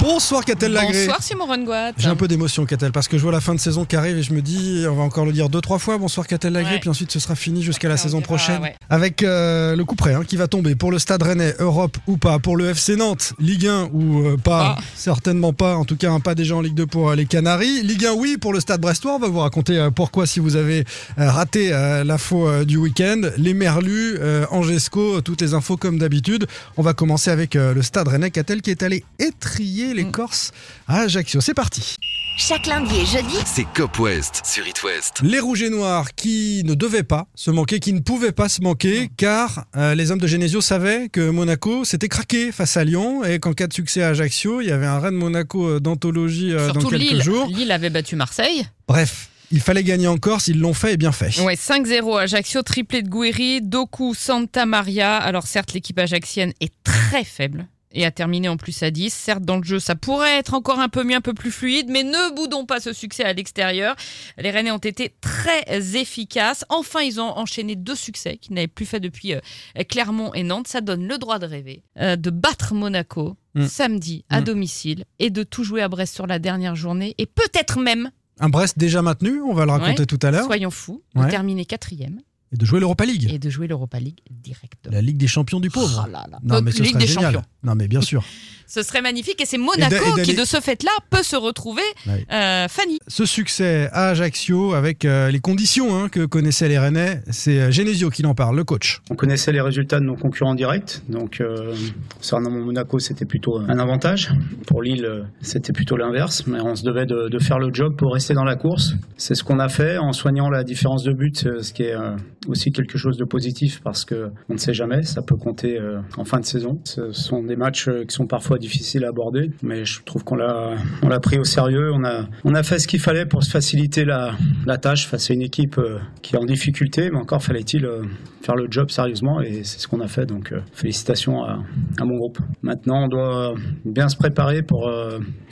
Bonsoir 0.00 0.44
Catel 0.44 0.72
Lagré. 0.72 1.06
Bonsoir 1.06 1.22
Simon 1.22 1.46
Rongoat. 1.46 1.92
J'ai 1.98 2.08
un 2.08 2.14
peu 2.14 2.28
d'émotion 2.28 2.64
Catel 2.66 2.92
parce 2.92 3.08
que 3.08 3.18
je 3.18 3.22
vois 3.22 3.32
la 3.32 3.40
fin 3.40 3.54
de 3.54 3.60
saison 3.60 3.84
qui 3.84 3.96
arrive 3.96 4.16
et 4.16 4.22
je 4.22 4.32
me 4.32 4.40
dis 4.42 4.84
on 4.88 4.94
va 4.94 5.02
encore 5.02 5.26
le 5.26 5.32
dire 5.32 5.48
deux 5.48 5.60
trois 5.60 5.78
fois 5.78 5.98
bonsoir 5.98 6.26
Catel 6.26 6.52
Lagré 6.52 6.74
Ouais. 6.74 6.80
puis 6.80 6.88
ensuite 6.90 7.10
ce 7.10 7.18
sera 7.18 7.34
fini 7.34 7.62
jusqu'à 7.62 7.88
la 7.88 7.96
saison 7.96 8.20
prochaine 8.20 8.60
ouais. 8.62 8.74
avec 8.90 9.22
euh, 9.22 9.74
le 9.74 9.84
coup 9.84 9.96
près 9.96 10.12
hein, 10.14 10.22
qui 10.26 10.36
va 10.36 10.46
tomber 10.46 10.74
pour 10.76 10.90
le 10.92 10.98
Stade 10.98 11.22
Rennais 11.22 11.54
Europe 11.58 11.96
ou 12.06 12.16
pas 12.18 12.38
pour 12.38 12.56
le 12.56 12.68
FC 12.70 12.94
Nantes 12.96 13.32
Ligue 13.38 13.66
1 13.66 13.88
ou 13.92 14.26
euh, 14.26 14.36
pas? 14.36 14.76
Certainement 14.94 15.52
pas 15.52 15.76
en 15.76 15.84
tout 15.84 15.96
cas 15.96 16.10
un 16.10 16.20
pas 16.20 16.34
déjà 16.34 16.54
en 16.56 16.60
Ligue 16.60 16.74
2 16.74 16.86
pour 16.86 17.10
euh, 17.10 17.14
les 17.16 17.26
Canaries 17.26 17.82
Ligue 17.82 18.06
1 18.06 18.12
oui 18.12 18.36
pour 18.38 18.52
le 18.52 18.60
Stade 18.60 18.80
Brestois 18.80 19.14
on 19.14 19.18
va 19.18 19.28
vous 19.28 19.40
raconter 19.40 19.88
pourquoi 19.96 20.26
si 20.26 20.38
vous 20.40 20.56
avez 20.56 20.84
raté 21.16 21.70
l'info 22.04 22.64
du 22.64 22.76
week-end 22.76 23.22
les 23.36 23.54
Merlus 23.54 24.18
Angesco 24.50 25.20
toutes 25.22 25.40
les 25.40 25.54
infos 25.54 25.76
comme 25.76 25.98
d'habitude 25.98 26.46
on 26.76 26.82
va 26.82 26.92
commencer 26.92 27.30
avec 27.30 27.54
le 27.54 27.82
Stade 27.82 28.08
Rennais 28.08 28.30
Catel 28.30 28.62
qui 28.62 28.70
est 28.70 28.82
allé 28.82 29.04
étrier 29.18 29.87
les 29.94 30.04
Mm. 30.04 30.12
Corses 30.12 30.52
à 30.86 31.00
Ajaccio 31.00 31.40
c'est 31.40 31.54
parti 31.54 31.96
Chaque 32.36 32.66
lundi 32.66 32.94
et 33.00 33.04
jeudi, 33.04 33.34
C'est 33.46 33.66
Cop 33.74 33.98
West 33.98 34.42
sur 34.44 34.64
It 34.66 34.82
West. 34.84 35.20
Les 35.22 35.40
Rouges 35.40 35.62
et 35.62 35.70
Noirs 35.70 36.14
qui 36.14 36.62
ne 36.64 36.74
devaient 36.74 37.02
pas 37.02 37.26
se 37.34 37.50
manquer, 37.50 37.80
qui 37.80 37.92
ne 37.92 37.98
pouvaient 37.98 38.30
pas 38.30 38.48
se 38.48 38.60
manquer, 38.62 39.10
car 39.16 39.64
euh, 39.76 39.96
les 39.96 40.12
hommes 40.12 40.20
de 40.20 40.26
Genesio 40.28 40.60
savaient 40.60 41.08
que 41.08 41.30
Monaco 41.30 41.84
s'était 41.84 42.06
craqué 42.08 42.52
face 42.52 42.76
à 42.76 42.84
Lyon 42.84 43.24
et 43.24 43.40
qu'en 43.40 43.54
cas 43.54 43.66
de 43.66 43.72
succès 43.74 44.04
à 44.04 44.10
Ajaccio, 44.10 44.60
il 44.60 44.68
y 44.68 44.70
avait 44.70 44.86
un 44.86 45.00
Rennes 45.00 45.16
Monaco 45.16 45.66
euh, 45.68 45.80
d'anthologie 45.80 46.52
euh, 46.54 46.68
dans 46.68 46.74
Surtout 46.74 46.90
quelques 46.90 47.02
Lille. 47.10 47.22
jours. 47.24 47.46
Lille 47.48 47.72
avait 47.72 47.90
battu 47.90 48.14
Marseille. 48.14 48.64
Bref, 48.86 49.30
il 49.50 49.60
fallait 49.60 49.82
gagner 49.82 50.06
en 50.06 50.16
Corse, 50.18 50.46
ils 50.46 50.60
l'ont 50.60 50.74
fait 50.74 50.92
et 50.92 50.96
bien 50.96 51.10
fait. 51.10 51.40
Ouais, 51.40 51.56
5-0 51.56 52.20
Ajaccio, 52.20 52.62
triplé 52.62 53.02
de 53.02 53.08
Guiri, 53.08 53.62
Doku, 53.62 54.14
Santa 54.14 54.64
Maria. 54.64 55.16
Alors 55.16 55.48
certes, 55.48 55.72
l'équipe 55.72 55.98
ajaxienne 55.98 56.52
est 56.60 56.72
très 56.84 57.24
faible 57.24 57.66
et 57.92 58.04
a 58.04 58.10
terminé 58.10 58.48
en 58.48 58.56
plus 58.56 58.82
à 58.82 58.90
10. 58.90 59.12
Certes, 59.12 59.42
dans 59.44 59.56
le 59.56 59.62
jeu, 59.64 59.78
ça 59.78 59.94
pourrait 59.94 60.36
être 60.38 60.54
encore 60.54 60.78
un 60.80 60.88
peu 60.88 61.04
mieux, 61.04 61.14
un 61.16 61.20
peu 61.20 61.34
plus 61.34 61.50
fluide, 61.50 61.88
mais 61.88 62.02
ne 62.02 62.34
boudons 62.34 62.66
pas 62.66 62.80
ce 62.80 62.92
succès 62.92 63.24
à 63.24 63.32
l'extérieur. 63.32 63.94
Les 64.38 64.50
Rennais 64.50 64.70
ont 64.70 64.78
été 64.78 65.14
très 65.20 65.96
efficaces. 65.96 66.64
Enfin, 66.68 67.00
ils 67.00 67.20
ont 67.20 67.30
enchaîné 67.38 67.76
deux 67.76 67.94
succès 67.94 68.36
qu'ils 68.36 68.54
n'avaient 68.54 68.66
plus 68.68 68.86
fait 68.86 69.00
depuis 69.00 69.34
euh, 69.34 69.40
Clermont 69.88 70.32
et 70.34 70.42
Nantes. 70.42 70.68
Ça 70.68 70.80
donne 70.80 71.06
le 71.08 71.18
droit 71.18 71.38
de 71.38 71.46
rêver, 71.46 71.82
euh, 71.98 72.16
de 72.16 72.30
battre 72.30 72.74
Monaco 72.74 73.36
Mm. 73.54 73.66
samedi 73.66 74.24
à 74.28 74.40
Mm. 74.40 74.44
domicile 74.44 75.04
et 75.18 75.30
de 75.30 75.42
tout 75.42 75.64
jouer 75.64 75.80
à 75.82 75.88
Brest 75.88 76.14
sur 76.14 76.26
la 76.26 76.38
dernière 76.38 76.76
journée 76.76 77.14
et 77.18 77.24
peut-être 77.26 77.80
même, 77.80 78.10
Un 78.40 78.50
Brest 78.50 78.78
déjà 78.78 79.02
maintenu, 79.02 79.40
on 79.40 79.52
va 79.54 79.64
le 79.64 79.72
raconter 79.72 80.00
Ouais. 80.00 80.06
tout 80.06 80.18
à 80.22 80.30
l'heure, 80.30 80.44
soyons 80.44 80.70
fous, 80.70 81.02
de 81.16 81.22
Ouais. 81.22 81.28
terminer 81.30 81.64
quatrième 81.64 82.20
et 82.52 82.56
de 82.56 82.64
jouer 82.64 82.80
l'Europa 82.80 83.04
League, 83.04 83.30
et 83.30 83.38
de 83.38 83.50
jouer 83.50 83.66
l'Europa 83.66 83.98
League 84.00 84.20
directement. 84.30 84.92
la 84.94 85.02
Ligue 85.02 85.16
des 85.18 85.26
champions 85.28 85.60
du 85.60 85.70
pauvre. 85.70 86.04
Oh 86.06 86.10
là 86.10 86.26
là. 86.30 86.38
Non 86.42 86.62
mais 86.62 86.70
ce 86.72 86.82
Ligue 86.82 86.92
serait 86.92 87.00
des 87.00 87.06
génial. 87.06 87.34
champions. 87.34 87.48
Non 87.62 87.74
mais 87.74 87.88
bien 87.88 88.00
sûr. 88.00 88.24
Ce 88.70 88.82
serait 88.82 89.00
magnifique 89.00 89.40
et 89.40 89.46
c'est 89.46 89.56
Monaco 89.58 90.18
et 90.18 90.22
qui 90.22 90.34
de 90.34 90.44
ce 90.44 90.60
fait-là 90.60 90.90
peut 91.10 91.22
se 91.22 91.36
retrouver 91.36 91.82
Ouais. 92.06 92.24
euh, 92.30 92.68
Fanny. 92.68 92.98
Ce 93.08 93.24
succès 93.24 93.88
à 93.92 94.08
Ajaccio 94.10 94.74
avec 94.74 95.04
euh, 95.06 95.30
les 95.30 95.40
conditions 95.40 95.96
hein, 95.96 96.08
que 96.10 96.26
connaissaient 96.26 96.68
les 96.68 96.78
Rennais, 96.78 97.22
c'est 97.30 97.60
euh, 97.60 97.70
Genesio 97.70 98.10
qui 98.10 98.24
en 98.26 98.34
parle, 98.34 98.56
le 98.56 98.64
coach. 98.64 99.00
On 99.10 99.14
connaissait 99.14 99.52
les 99.52 99.62
résultats 99.62 99.98
de 100.00 100.04
nos 100.04 100.16
concurrents 100.16 100.54
directs, 100.54 101.00
donc 101.08 101.40
euh, 101.40 101.74
concernant 102.16 102.50
Monaco, 102.50 102.98
c'était 102.98 103.24
plutôt 103.24 103.58
un 103.58 103.78
avantage. 103.78 104.30
Pour 104.66 104.82
Lille, 104.82 105.24
c'était 105.40 105.72
plutôt 105.72 105.96
l'inverse, 105.96 106.44
mais 106.46 106.60
on 106.60 106.74
se 106.74 106.84
devait 106.84 107.06
de, 107.06 107.28
de 107.30 107.38
faire 107.38 107.58
le 107.58 107.72
job 107.72 107.96
pour 107.96 108.12
rester 108.12 108.34
dans 108.34 108.44
la 108.44 108.56
course. 108.56 108.92
C'est 109.16 109.34
ce 109.34 109.42
qu'on 109.44 109.58
a 109.60 109.68
fait 109.70 109.96
en 109.96 110.12
soignant 110.12 110.50
la 110.50 110.62
différence 110.62 111.04
de 111.04 111.12
but, 111.12 111.48
ce 111.62 111.72
qui 111.72 111.84
est 111.84 111.94
euh, 111.94 112.16
aussi 112.48 112.70
quelque 112.70 112.98
chose 112.98 113.16
de 113.16 113.24
positif 113.24 113.80
parce 113.82 114.04
que 114.04 114.28
on 114.50 114.54
ne 114.54 114.58
sait 114.58 114.74
jamais, 114.74 115.02
ça 115.04 115.22
peut 115.22 115.36
compter 115.36 115.78
euh, 115.78 116.00
en 116.18 116.24
fin 116.24 116.38
de 116.40 116.44
saison. 116.44 116.80
Ce 116.84 117.12
sont 117.12 117.42
des 117.42 117.56
matchs 117.56 117.88
qui 118.08 118.14
sont 118.14 118.26
parfois 118.26 118.57
difficiles 118.58 119.04
à 119.04 119.08
aborder, 119.08 119.50
mais 119.62 119.84
je 119.84 120.02
trouve 120.02 120.24
qu'on 120.24 120.36
l'a 120.36 120.76
on 121.02 121.08
l'a 121.08 121.20
pris 121.20 121.38
au 121.38 121.44
sérieux. 121.44 121.90
On 121.94 122.04
a 122.04 122.26
on 122.44 122.54
a 122.54 122.62
fait 122.62 122.78
ce 122.78 122.86
qu'il 122.86 123.00
fallait 123.00 123.26
pour 123.26 123.42
se 123.42 123.50
faciliter 123.50 124.04
la, 124.04 124.32
la 124.66 124.78
tâche 124.78 125.06
face 125.06 125.30
à 125.30 125.34
une 125.34 125.42
équipe 125.42 125.78
euh, 125.78 125.98
qui 126.22 126.34
est 126.34 126.38
en 126.38 126.44
difficulté, 126.44 127.10
mais 127.10 127.18
encore 127.18 127.42
fallait-il 127.42 127.84
euh, 127.84 128.02
faire 128.42 128.54
le 128.54 128.66
job 128.70 128.90
sérieusement 128.90 129.40
et 129.40 129.64
c'est 129.64 129.80
ce 129.80 129.88
qu'on 129.88 130.00
a 130.00 130.08
fait. 130.08 130.26
Donc 130.26 130.52
euh, 130.52 130.60
félicitations 130.72 131.42
à, 131.42 131.58
mon 132.04 132.16
groupe. 132.16 132.38
Maintenant, 132.62 133.04
on 133.04 133.08
doit 133.08 133.54
bien 133.84 134.08
se 134.08 134.16
préparer 134.16 134.62
pour 134.62 134.90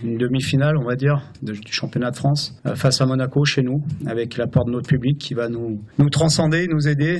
une 0.02 0.16
demi-finale, 0.16 0.76
on 0.76 0.84
va 0.84 0.96
dire, 0.96 1.20
du 1.42 1.72
championnat 1.72 2.10
de 2.10 2.16
France 2.16 2.58
face 2.76 3.00
à 3.00 3.06
Monaco 3.06 3.44
chez 3.44 3.62
nous, 3.62 3.82
avec 4.06 4.36
l'apport 4.36 4.64
de 4.64 4.70
notre 4.70 4.88
public 4.88 5.18
qui 5.18 5.34
va 5.34 5.48
nous, 5.48 5.82
nous 5.98 6.08
transcender, 6.08 6.66
nous 6.68 6.88
aider. 6.88 7.18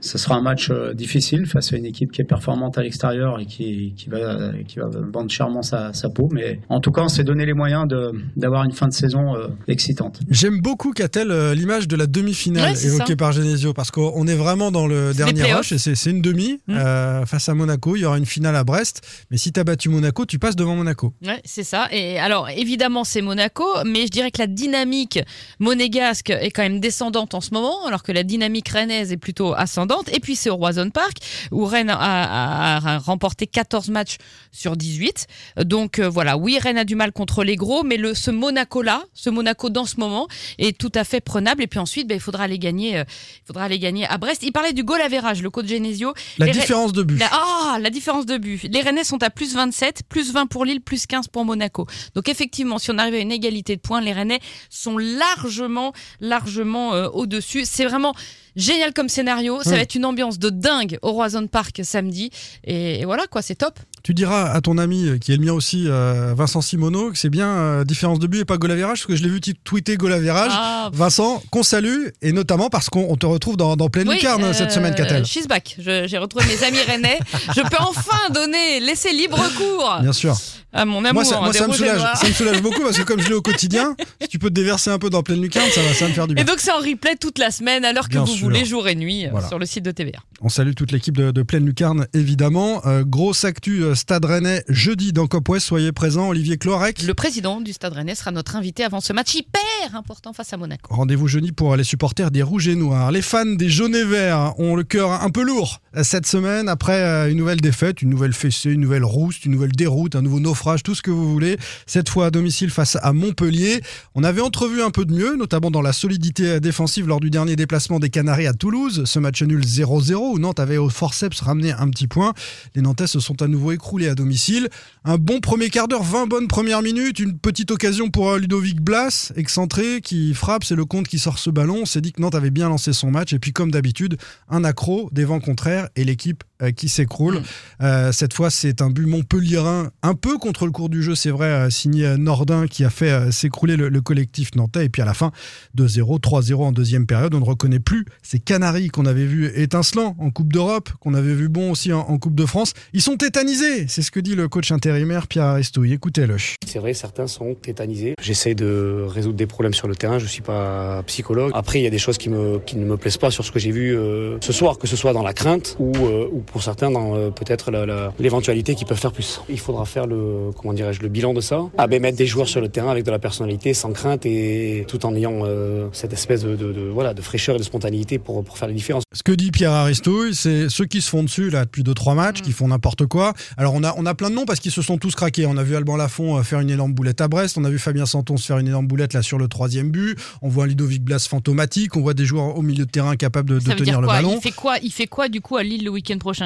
Ce 0.00 0.16
sera 0.16 0.36
un 0.36 0.42
match 0.42 0.70
difficile 0.94 1.46
face 1.46 1.72
à 1.72 1.76
une 1.76 1.84
équipe 1.84 2.12
qui 2.12 2.22
est 2.22 2.28
performante 2.28 2.78
à 2.78 2.82
l'extérieur 2.82 3.40
et 3.40 3.46
qui, 3.46 3.94
qui, 3.96 4.08
va, 4.08 4.52
qui 4.66 4.78
va 4.78 4.88
vendre 5.12 5.27
chèrement 5.30 5.62
sa, 5.62 5.92
sa 5.92 6.08
peau. 6.08 6.28
Mais 6.32 6.60
en 6.68 6.80
tout 6.80 6.90
cas, 6.92 7.02
on 7.02 7.08
s'est 7.08 7.24
donné 7.24 7.46
les 7.46 7.54
moyens 7.54 7.86
de- 7.88 8.12
d'avoir 8.36 8.64
une 8.64 8.72
fin 8.72 8.88
de 8.88 8.92
saison 8.92 9.34
euh, 9.36 9.48
excitante. 9.68 10.20
J'aime 10.30 10.60
beaucoup, 10.60 10.92
Catel, 10.92 11.30
euh, 11.30 11.54
l'image 11.54 11.88
de 11.88 11.96
la 11.96 12.06
demi-finale 12.06 12.72
Ouais, 12.74 12.86
évoquée 12.86 13.12
ça. 13.12 13.16
par 13.16 13.32
Genesio, 13.32 13.72
parce 13.72 13.90
qu'on 13.90 14.26
est 14.26 14.34
vraiment 14.34 14.70
dans 14.70 14.86
le 14.86 15.12
dernier 15.14 15.52
rush, 15.52 15.72
et 15.72 15.78
c'est 15.78 16.10
une 16.10 16.22
demi 16.22 16.60
Mm. 16.68 16.74
euh, 16.76 17.26
face 17.26 17.48
à 17.48 17.54
Monaco. 17.54 17.96
Il 17.96 18.00
y 18.00 18.04
aura 18.04 18.18
une 18.18 18.26
finale 18.26 18.56
à 18.56 18.64
Brest, 18.64 19.00
mais 19.30 19.36
si 19.38 19.52
tu 19.52 19.60
as 19.60 19.64
battu 19.64 19.88
Monaco, 19.88 20.24
tu 20.26 20.38
passes 20.38 20.56
devant 20.56 20.74
Monaco. 20.76 21.12
Ouais, 21.24 21.40
c'est 21.44 21.64
ça. 21.64 21.88
Et 21.92 22.18
alors, 22.18 22.48
évidemment, 22.50 23.04
c'est 23.04 23.22
Monaco, 23.22 23.64
mais 23.86 24.02
je 24.06 24.10
dirais 24.10 24.30
que 24.30 24.38
la 24.38 24.46
dynamique 24.46 25.18
monégasque 25.60 26.30
est 26.30 26.50
quand 26.50 26.62
même 26.62 26.80
descendante 26.80 27.34
en 27.34 27.40
ce 27.40 27.52
moment, 27.52 27.86
alors 27.86 28.02
que 28.02 28.12
la 28.12 28.22
dynamique 28.22 28.68
rennaise 28.68 29.12
est 29.12 29.16
plutôt 29.16 29.54
ascendante. 29.54 30.08
Et 30.14 30.20
puis, 30.20 30.36
c'est 30.36 30.50
au 30.50 30.56
Roison 30.56 30.90
Park, 30.90 31.16
où 31.50 31.64
Rennes 31.64 31.90
a, 31.90 31.96
a- 31.96 32.94
a 32.94 32.98
remporté 32.98 33.46
14 33.46 33.88
matchs 33.90 34.16
sur 34.52 34.76
18. 34.76 35.17
Donc, 35.62 35.98
euh, 35.98 36.08
voilà, 36.08 36.36
oui, 36.36 36.58
Rennes 36.58 36.78
a 36.78 36.84
du 36.84 36.94
mal 36.94 37.12
contre 37.12 37.44
les 37.44 37.56
gros, 37.56 37.82
mais 37.82 37.96
le, 37.96 38.14
ce 38.14 38.30
Monaco-là, 38.30 39.02
ce 39.14 39.30
Monaco 39.30 39.70
dans 39.70 39.84
ce 39.86 39.96
moment, 39.98 40.28
est 40.58 40.76
tout 40.76 40.92
à 40.94 41.04
fait 41.04 41.20
prenable. 41.20 41.62
Et 41.62 41.66
puis 41.66 41.78
ensuite, 41.78 42.06
ben, 42.06 42.14
il 42.16 42.20
faudra 42.20 42.44
aller 42.44 42.58
gagner, 42.58 42.98
euh, 42.98 43.04
il 43.08 43.46
faudra 43.46 43.64
aller 43.64 43.78
gagner 43.78 44.06
à 44.06 44.18
Brest. 44.18 44.42
Il 44.42 44.52
parlait 44.52 44.72
du 44.72 44.84
goal 44.84 45.00
average, 45.00 45.42
le 45.42 45.50
coach 45.50 45.66
Genesio. 45.66 46.12
La 46.38 46.46
Les 46.46 46.52
Rennes- 46.52 46.60
différence 46.60 46.92
de 46.92 47.02
but. 47.02 47.18
la, 47.18 47.28
ah, 47.32 47.78
la 47.80 47.90
différence 47.90 48.26
de 48.26 48.36
but. 48.36 48.62
Les 48.70 48.80
Rennais 48.80 49.04
sont 49.04 49.22
à 49.22 49.30
plus 49.30 49.54
27, 49.54 50.02
plus 50.08 50.32
20 50.32 50.46
pour 50.46 50.64
Lille, 50.64 50.80
plus 50.80 51.06
15 51.06 51.28
pour 51.28 51.44
Monaco. 51.44 51.86
Donc 52.14 52.28
effectivement, 52.28 52.78
si 52.78 52.90
on 52.90 52.98
arrive 52.98 53.14
à 53.14 53.18
une 53.18 53.32
égalité 53.32 53.76
de 53.76 53.80
points, 53.80 54.00
les 54.00 54.12
Rennais 54.12 54.40
sont 54.70 54.98
largement, 54.98 55.92
largement 56.20 56.94
euh, 56.94 57.08
au-dessus. 57.08 57.64
C'est 57.64 57.84
vraiment 57.84 58.14
génial 58.56 58.92
comme 58.92 59.08
scénario. 59.08 59.62
Ça 59.62 59.70
Ouais. 59.70 59.76
va 59.76 59.82
être 59.82 59.94
une 59.94 60.04
ambiance 60.04 60.38
de 60.38 60.50
dingue 60.50 60.98
au 61.02 61.12
Roison 61.12 61.46
Park 61.46 61.80
samedi. 61.84 62.30
Et, 62.64 63.00
et 63.00 63.04
voilà, 63.04 63.26
quoi, 63.26 63.42
c'est 63.42 63.54
top. 63.56 63.78
Tu 64.04 64.14
diras 64.14 64.50
à 64.50 64.60
ton 64.60 64.78
ami, 64.78 65.06
euh, 65.06 65.18
qui 65.18 65.32
est 65.32 65.36
le 65.36 65.44
mien 65.44 65.52
aussi, 65.52 65.84
euh, 65.86 66.32
Vincent 66.36 66.60
Simoneau, 66.60 67.10
que 67.10 67.18
c'est 67.18 67.30
bien 67.30 67.48
euh, 67.48 67.84
différence 67.84 68.18
de 68.18 68.26
but 68.26 68.40
et 68.40 68.44
pas 68.44 68.56
goal 68.56 68.70
average, 68.70 68.98
parce 69.00 69.06
que 69.06 69.16
je 69.16 69.22
l'ai 69.22 69.28
vu 69.28 69.40
tweeter 69.40 69.96
goal 69.96 70.12
average. 70.12 70.52
Ah, 70.54 70.90
Vincent, 70.92 71.42
qu'on 71.50 71.62
salue, 71.62 72.06
et 72.22 72.32
notamment 72.32 72.68
parce 72.70 72.88
qu'on 72.88 73.06
on 73.10 73.16
te 73.16 73.26
retrouve 73.26 73.56
dans, 73.56 73.76
dans 73.76 73.88
pleine 73.88 74.08
oui, 74.08 74.14
lucarne 74.16 74.44
euh, 74.44 74.52
cette 74.52 74.70
semaine, 74.72 74.94
Catel. 74.94 75.24
She's 75.26 75.46
back. 75.48 75.76
J'ai 75.78 76.18
retrouvé 76.18 76.44
mes 76.46 76.64
amis 76.64 76.78
rennais. 76.86 77.18
Je 77.54 77.60
peux 77.62 77.76
enfin 77.80 78.32
donner, 78.32 78.80
laisser 78.80 79.12
libre 79.12 79.38
cours 79.56 79.98
Bien 80.00 80.12
sûr. 80.12 80.36
à 80.72 80.84
mon 80.84 80.98
amour. 81.04 81.14
Moi, 81.14 81.24
ça, 81.24 81.38
moi, 81.40 81.50
des 81.50 81.58
ça 81.58 81.66
me 81.68 81.72
soulage, 81.72 82.00
ça 82.14 82.28
me 82.28 82.32
soulage 82.32 82.62
beaucoup 82.62 82.82
parce 82.82 82.96
que 82.98 83.02
comme 83.02 83.20
je 83.20 83.28
l'ai 83.28 83.34
au 83.34 83.42
quotidien, 83.42 83.96
si 84.22 84.28
tu 84.28 84.38
peux 84.38 84.48
te 84.48 84.54
déverser 84.54 84.90
un 84.90 84.98
peu 84.98 85.10
dans 85.10 85.22
pleine 85.22 85.40
lucarne, 85.42 85.68
ça 85.70 85.82
va, 85.82 85.92
ça 85.92 86.04
va 86.04 86.08
me 86.10 86.14
faire 86.14 86.26
du 86.28 86.34
bien. 86.34 86.42
Et 86.44 86.46
donc 86.46 86.56
c'est 86.60 86.70
en 86.72 86.78
replay 86.78 87.16
toute 87.16 87.38
la 87.38 87.50
semaine, 87.50 87.84
à 87.84 87.92
l'heure 87.92 88.06
que 88.08 88.12
Bien 88.12 88.20
vous 88.24 88.32
sûr. 88.32 88.44
voulez, 88.46 88.64
jour 88.64 88.86
et 88.88 88.94
nuit, 88.94 89.26
Voilà. 89.30 89.48
sur 89.48 89.58
le 89.58 89.66
site 89.66 89.84
de 89.84 89.90
TVA. 89.90 90.18
On 90.40 90.48
salue 90.48 90.72
toute 90.74 90.92
l'équipe 90.92 91.16
de, 91.16 91.30
de 91.30 91.42
Pleine 91.42 91.66
Lucarne, 91.66 92.06
évidemment. 92.14 92.82
Grosse 93.06 93.44
actu 93.44 93.82
Stade 93.94 94.24
Rennais 94.24 94.64
jeudi 94.68 95.12
dans 95.12 95.26
Cop 95.26 95.48
West. 95.48 95.66
Soyez 95.66 95.92
présents, 95.92 96.28
Olivier 96.28 96.58
Clorec. 96.58 97.02
Le 97.02 97.14
président 97.14 97.60
du 97.60 97.72
Stade 97.72 97.92
Rennais 97.92 98.14
sera 98.14 98.30
notre 98.30 98.56
invité 98.56 98.84
avant 98.84 99.00
ce 99.00 99.12
match 99.12 99.34
hyper 99.34 99.60
important 99.94 100.32
face 100.32 100.52
à 100.52 100.56
Monaco. 100.56 100.94
Rendez-vous 100.94 101.28
jeudi 101.28 101.52
pour 101.52 101.76
les 101.76 101.84
supporters 101.84 102.30
des 102.30 102.42
Rouges 102.42 102.68
et 102.68 102.74
Noirs. 102.74 103.12
Les 103.12 103.22
fans 103.22 103.44
des 103.44 103.68
Jaunes 103.68 103.94
et 103.94 104.04
Verts 104.04 104.58
ont 104.58 104.76
le 104.76 104.84
cœur 104.84 105.22
un 105.22 105.30
peu 105.30 105.42
lourd 105.42 105.80
cette 106.02 106.26
semaine 106.26 106.68
après 106.68 107.00
euh, 107.02 107.30
une 107.30 107.38
nouvelle 107.38 107.60
défaite, 107.60 108.02
une 108.02 108.10
nouvelle 108.10 108.32
fessée, 108.32 108.70
une 108.70 108.80
nouvelle 108.80 109.04
rouste, 109.04 109.44
une 109.44 109.52
nouvelle 109.52 109.72
déroute, 109.72 110.14
un 110.16 110.22
nouveau 110.22 110.40
naufrage, 110.40 110.82
tout 110.82 110.94
ce 110.94 111.02
que 111.02 111.10
vous 111.10 111.30
voulez. 111.30 111.56
Cette 111.86 112.08
fois 112.08 112.26
à 112.26 112.30
domicile 112.30 112.70
face 112.70 112.96
à 113.00 113.12
Montpellier. 113.12 113.80
On 114.14 114.24
avait 114.24 114.40
entrevu 114.40 114.82
un 114.82 114.90
peu 114.90 115.04
de 115.04 115.12
mieux, 115.12 115.36
notamment 115.36 115.70
dans 115.70 115.82
la 115.82 115.92
solidité 115.92 116.60
défensive 116.60 117.06
lors 117.08 117.20
du 117.20 117.30
dernier 117.30 117.56
déplacement 117.56 117.98
des 117.98 118.10
Canaries 118.10 118.46
à 118.46 118.52
Toulouse. 118.52 119.02
Ce 119.04 119.18
match 119.18 119.42
nul 119.42 119.64
0-0 119.64 120.14
où 120.14 120.38
Nantes 120.38 120.60
avait 120.60 120.76
au 120.76 120.88
forceps 120.88 121.40
ramené 121.40 121.72
un 121.72 121.88
petit 121.88 122.06
point. 122.06 122.32
Les 122.74 122.82
Nantais 122.82 123.06
se 123.06 123.20
sont 123.20 123.40
à 123.42 123.48
nouveau 123.48 123.72
écroulés 123.78 124.08
à 124.08 124.16
domicile. 124.16 124.68
Un 125.04 125.18
bon 125.18 125.38
premier 125.38 125.70
quart 125.70 125.86
d'heure, 125.86 126.02
20 126.02 126.26
bonnes 126.26 126.48
premières 126.48 126.82
minutes, 126.82 127.20
une 127.20 127.38
petite 127.38 127.70
occasion 127.70 128.10
pour 128.10 128.30
euh, 128.30 128.38
Ludovic 128.38 128.80
Blas, 128.80 129.32
excentré, 129.36 130.00
qui 130.00 130.34
frappe, 130.34 130.64
c'est 130.64 130.74
le 130.74 130.84
compte 130.84 131.06
qui 131.06 131.20
sort 131.20 131.38
ce 131.38 131.48
ballon. 131.48 131.82
On 131.82 131.86
s'est 131.86 132.00
dit 132.00 132.12
que 132.12 132.20
Nantes 132.20 132.34
avait 132.34 132.50
bien 132.50 132.68
lancé 132.68 132.92
son 132.92 133.12
match, 133.12 133.32
et 133.32 133.38
puis 133.38 133.52
comme 133.52 133.70
d'habitude, 133.70 134.18
un 134.48 134.64
accro, 134.64 135.08
des 135.12 135.24
vents 135.24 135.38
contraires, 135.38 135.88
et 135.94 136.02
l'équipe 136.02 136.42
qui 136.76 136.88
s'écroule. 136.88 137.36
Mm. 137.36 137.42
Euh, 137.82 138.12
cette 138.12 138.34
fois, 138.34 138.50
c'est 138.50 138.82
un 138.82 138.90
but 138.90 139.06
montpellierin, 139.06 139.90
un 140.02 140.14
peu 140.14 140.38
contre 140.38 140.66
le 140.66 140.72
cours 140.72 140.88
du 140.88 141.02
jeu, 141.02 141.14
c'est 141.14 141.30
vrai, 141.30 141.46
euh, 141.46 141.70
signé 141.70 142.16
Nordin, 142.16 142.66
qui 142.66 142.84
a 142.84 142.90
fait 142.90 143.10
euh, 143.10 143.30
s'écrouler 143.30 143.76
le, 143.76 143.88
le 143.88 144.00
collectif 144.00 144.54
nantais. 144.54 144.86
Et 144.86 144.88
puis 144.88 145.02
à 145.02 145.04
la 145.04 145.14
fin, 145.14 145.30
2-0, 145.76 146.20
3-0 146.20 146.54
en 146.56 146.72
deuxième 146.72 147.06
période. 147.06 147.34
On 147.34 147.40
ne 147.40 147.44
reconnaît 147.44 147.78
plus 147.78 148.04
ces 148.22 148.38
Canaries 148.38 148.88
qu'on 148.88 149.06
avait 149.06 149.26
vu 149.26 149.50
étincelants 149.54 150.16
en 150.18 150.30
Coupe 150.30 150.52
d'Europe, 150.52 150.90
qu'on 151.00 151.14
avait 151.14 151.34
vu 151.34 151.48
bon 151.48 151.70
aussi 151.70 151.92
en, 151.92 152.00
en 152.00 152.18
Coupe 152.18 152.34
de 152.34 152.46
France. 152.46 152.72
Ils 152.92 153.02
sont 153.02 153.16
tétanisés, 153.16 153.86
c'est 153.88 154.02
ce 154.02 154.10
que 154.10 154.20
dit 154.20 154.34
le 154.34 154.48
coach 154.48 154.72
intérimaire 154.72 155.26
Pierre 155.26 155.44
Aristouille. 155.44 155.92
Écoutez-le. 155.92 156.36
C'est 156.66 156.78
vrai, 156.78 156.94
certains 156.94 157.26
sont 157.26 157.54
tétanisés. 157.54 158.14
J'essaie 158.20 158.54
de 158.54 159.04
résoudre 159.08 159.36
des 159.36 159.46
problèmes 159.46 159.74
sur 159.74 159.88
le 159.88 159.94
terrain. 159.94 160.18
Je 160.18 160.26
suis 160.26 160.42
pas 160.42 161.02
psychologue. 161.04 161.52
Après, 161.54 161.80
il 161.80 161.82
y 161.82 161.86
a 161.86 161.90
des 161.90 161.98
choses 161.98 162.18
qui, 162.18 162.28
me, 162.28 162.58
qui 162.58 162.76
ne 162.76 162.84
me 162.84 162.96
plaisent 162.96 163.16
pas 163.16 163.30
sur 163.30 163.44
ce 163.44 163.52
que 163.52 163.58
j'ai 163.58 163.70
vu 163.70 163.96
euh, 163.96 164.38
ce 164.40 164.52
soir, 164.52 164.78
que 164.78 164.86
ce 164.86 164.96
soit 164.96 165.12
dans 165.12 165.22
la 165.22 165.32
crainte 165.32 165.76
ou, 165.78 165.92
euh, 165.96 166.28
ou 166.30 166.40
pour 166.50 166.62
certains 166.62 166.90
dans 166.90 167.14
euh, 167.16 167.30
peut-être 167.30 167.70
l'éventualité 168.18 168.74
qu'ils 168.74 168.86
peuvent 168.86 168.98
faire 169.00 169.12
plus. 169.12 169.40
Il 169.48 169.58
faudra 169.58 169.84
faire 169.84 170.06
le 170.06 170.50
comment 170.56 170.72
dirais-je 170.72 171.00
le 171.02 171.08
bilan 171.08 171.34
de 171.34 171.40
ça. 171.40 171.60
Ah 171.78 171.86
ben 171.86 172.00
mettre 172.00 172.16
des 172.18 172.26
joueurs 172.26 172.48
sur 172.48 172.60
le 172.60 172.68
terrain 172.68 172.90
avec 172.90 173.04
de 173.04 173.10
la 173.10 173.18
personnalité, 173.18 173.74
sans 173.74 173.92
crainte 173.92 174.26
et 174.26 174.84
tout 174.88 175.04
en 175.06 175.14
ayant 175.14 175.40
euh, 175.44 175.88
cette 175.92 176.12
espèce 176.12 176.42
de, 176.42 176.56
de- 176.56 176.72
de- 176.72 176.88
voilà 176.88 177.14
de 177.14 177.22
fraîcheur 177.22 177.56
et 177.56 177.58
de 177.58 177.62
spontanéité 177.64 178.18
pour, 178.18 178.42
pour 178.44 178.58
faire 178.58 178.68
la 178.68 178.74
différence. 178.74 179.02
Ce 179.14 179.22
que 179.22 179.32
dit 179.32 179.50
Pierre 179.50 179.72
Aristouille, 179.72 180.34
c'est 180.34 180.68
ceux 180.68 180.84
qui 180.86 181.00
se 181.00 181.08
font 181.10 181.22
dessus 181.22 181.50
là 181.50 181.64
depuis 181.64 181.82
2-3 181.82 182.14
matchs, 182.14 182.42
qui 182.42 182.52
font 182.52 182.68
n'importe 182.68 183.06
quoi. 183.06 183.32
Alors 183.56 183.74
on 183.74 183.82
a, 183.84 183.94
on 183.96 184.06
a 184.06 184.14
plein 184.14 184.30
de 184.30 184.34
noms 184.34 184.44
parce 184.44 184.60
qu'ils 184.60 184.72
se 184.72 184.82
sont 184.82 184.98
tous 184.98 185.14
craqués. 185.14 185.46
On 185.46 185.56
a 185.56 185.62
vu 185.62 185.76
Alban 185.76 185.96
Lafont 185.96 186.36
euh, 186.38 186.42
faire 186.42 186.60
une 186.60 186.70
énorme 186.70 186.92
boulette 186.92 187.20
à 187.20 187.28
Brest, 187.28 187.56
on 187.58 187.64
a 187.64 187.70
vu 187.70 187.78
Fabien 187.78 188.06
Santon 188.06 188.36
se 188.36 188.46
faire 188.46 188.58
une 188.58 188.68
énorme 188.68 188.86
boulette 188.86 189.12
là 189.14 189.22
sur 189.22 189.38
le 189.38 189.48
troisième 189.48 189.90
but. 189.90 190.18
On 190.42 190.48
voit 190.48 190.64
un 190.64 190.66
Ludovic 190.68 191.02
Blas 191.02 191.26
fantomatique, 191.28 191.96
on 191.96 192.00
voit 192.00 192.14
des 192.14 192.24
joueurs 192.24 192.56
au 192.56 192.62
milieu 192.62 192.84
de 192.84 192.90
terrain 192.90 193.16
capables 193.16 193.48
de, 193.50 193.58
de 193.58 193.72
tenir 193.74 194.00
le 194.00 194.06
ballon. 194.06 194.34
Il 194.36 194.42
fait 194.42 194.50
quoi? 194.50 194.76
Il 194.82 194.92
fait 194.92 195.06
quoi 195.06 195.28
du 195.28 195.40
coup 195.40 195.56
à 195.56 195.62
Lille 195.62 195.84
le 195.84 195.90
week-end 195.90 196.18
prochain? 196.18 196.37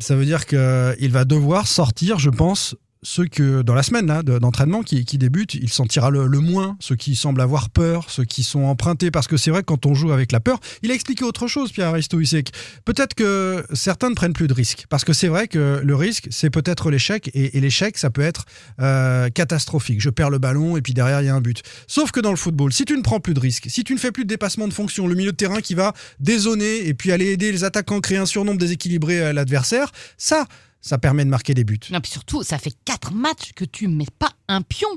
Ça 0.00 0.16
veut 0.16 0.24
dire 0.24 0.46
qu'il 0.46 1.10
va 1.10 1.24
devoir 1.24 1.66
sortir, 1.66 2.18
je 2.18 2.30
pense, 2.30 2.76
ceux 3.08 3.26
que 3.26 3.62
dans 3.62 3.74
la 3.74 3.84
semaine 3.84 4.06
là 4.06 4.24
de- 4.24 4.38
d'entraînement 4.38 4.82
qui, 4.82 5.04
qui 5.04 5.16
débutent, 5.16 5.54
il 5.54 5.68
sentira 5.70 6.10
le, 6.10 6.26
le 6.26 6.40
moins, 6.40 6.76
ceux 6.80 6.96
qui 6.96 7.14
semblent 7.14 7.40
avoir 7.40 7.70
peur, 7.70 8.10
ceux 8.10 8.24
qui 8.24 8.42
sont 8.42 8.64
empruntés, 8.64 9.12
parce 9.12 9.28
que 9.28 9.36
c'est 9.36 9.52
vrai 9.52 9.60
que 9.60 9.66
quand 9.66 9.86
on 9.86 9.94
joue 9.94 10.10
avec 10.10 10.32
la 10.32 10.40
peur, 10.40 10.58
il 10.82 10.90
a 10.90 10.94
expliqué 10.94 11.22
autre 11.22 11.46
chose, 11.46 11.70
Pierre 11.70 11.94
que 11.94 12.50
peut-être 12.84 13.14
que 13.14 13.64
certains 13.72 14.10
ne 14.10 14.14
prennent 14.14 14.32
plus 14.32 14.48
de 14.48 14.52
risques, 14.52 14.86
parce 14.88 15.04
que 15.04 15.12
c'est 15.12 15.28
vrai 15.28 15.46
que 15.46 15.80
le 15.84 15.94
risque, 15.94 16.26
c'est 16.30 16.50
peut-être 16.50 16.90
l'échec, 16.90 17.30
et, 17.32 17.56
et 17.56 17.60
l'échec, 17.60 17.96
ça 17.96 18.10
peut 18.10 18.22
être 18.22 18.44
euh, 18.80 19.28
catastrophique. 19.28 20.00
Je 20.00 20.10
perds 20.10 20.30
le 20.30 20.38
ballon, 20.38 20.76
et 20.76 20.82
puis 20.82 20.92
derrière, 20.92 21.22
il 21.22 21.26
y 21.26 21.28
a 21.28 21.34
un 21.34 21.40
but. 21.40 21.62
Sauf 21.86 22.10
que 22.10 22.18
dans 22.18 22.32
le 22.32 22.36
football, 22.36 22.72
si 22.72 22.84
tu 22.84 22.96
ne 22.96 23.02
prends 23.02 23.20
plus 23.20 23.34
de 23.34 23.40
risques, 23.40 23.66
si 23.68 23.84
tu 23.84 23.94
ne 23.94 23.98
fais 23.98 24.10
plus 24.10 24.24
de 24.24 24.28
dépassement 24.28 24.66
de 24.66 24.72
fonction, 24.74 25.06
le 25.06 25.14
milieu 25.14 25.30
de 25.30 25.36
terrain 25.36 25.60
qui 25.60 25.74
va 25.74 25.92
dézoner, 26.18 26.88
et 26.88 26.94
puis 26.94 27.12
aller 27.12 27.26
aider 27.26 27.52
les 27.52 27.62
attaquants, 27.62 28.00
créer 28.00 28.18
un 28.18 28.26
surnombre 28.26 28.58
déséquilibré 28.58 29.20
à 29.22 29.32
l'adversaire, 29.32 29.92
ça, 30.18 30.46
ça 30.86 30.98
permet 30.98 31.24
de 31.24 31.30
marquer 31.30 31.52
des 31.54 31.64
buts. 31.64 31.80
Non, 31.90 32.00
puis 32.00 32.10
surtout, 32.12 32.42
ça 32.42 32.58
fait 32.58 32.72
quatre 32.84 33.12
matchs 33.12 33.52
que 33.54 33.64
tu 33.64 33.88
mets 33.88 34.06
pas 34.18 34.30
un 34.48 34.62
pion. 34.62 34.88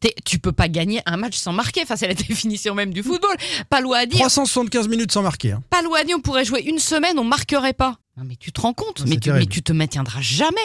T'es- 0.00 0.14
tu 0.24 0.38
peux 0.38 0.52
pas 0.52 0.68
gagner 0.68 1.00
un 1.06 1.16
match 1.16 1.36
sans 1.36 1.52
marquer. 1.52 1.82
Enfin, 1.82 1.96
c'est 1.96 2.08
la 2.08 2.14
définition 2.28 2.74
même 2.74 2.92
du 2.92 3.02
football. 3.02 3.36
Pas 3.70 3.80
loin 3.80 3.98
à 3.98 4.06
dire. 4.06 4.18
375 4.20 4.88
minutes 4.88 5.12
sans 5.12 5.22
marquer. 5.22 5.52
hein. 5.52 5.62
Pas 5.70 5.82
loin 5.82 6.00
à 6.00 6.04
dire, 6.04 6.16
on 6.18 6.20
pourrait 6.20 6.44
jouer 6.44 6.62
une 6.62 6.78
semaine, 6.78 7.18
on 7.18 7.24
marquerait 7.24 7.72
pas. 7.74 7.98
Non, 8.16 8.24
mais 8.26 8.36
tu 8.36 8.52
te 8.52 8.60
rends 8.60 8.72
compte 8.74 9.00
Ah, 9.02 9.04
mais 9.08 9.16
tu, 9.18 9.30
mais 9.32 9.46
tu 9.46 9.62
te 9.62 9.72
maintiendras 9.72 10.20
jamais. 10.20 10.56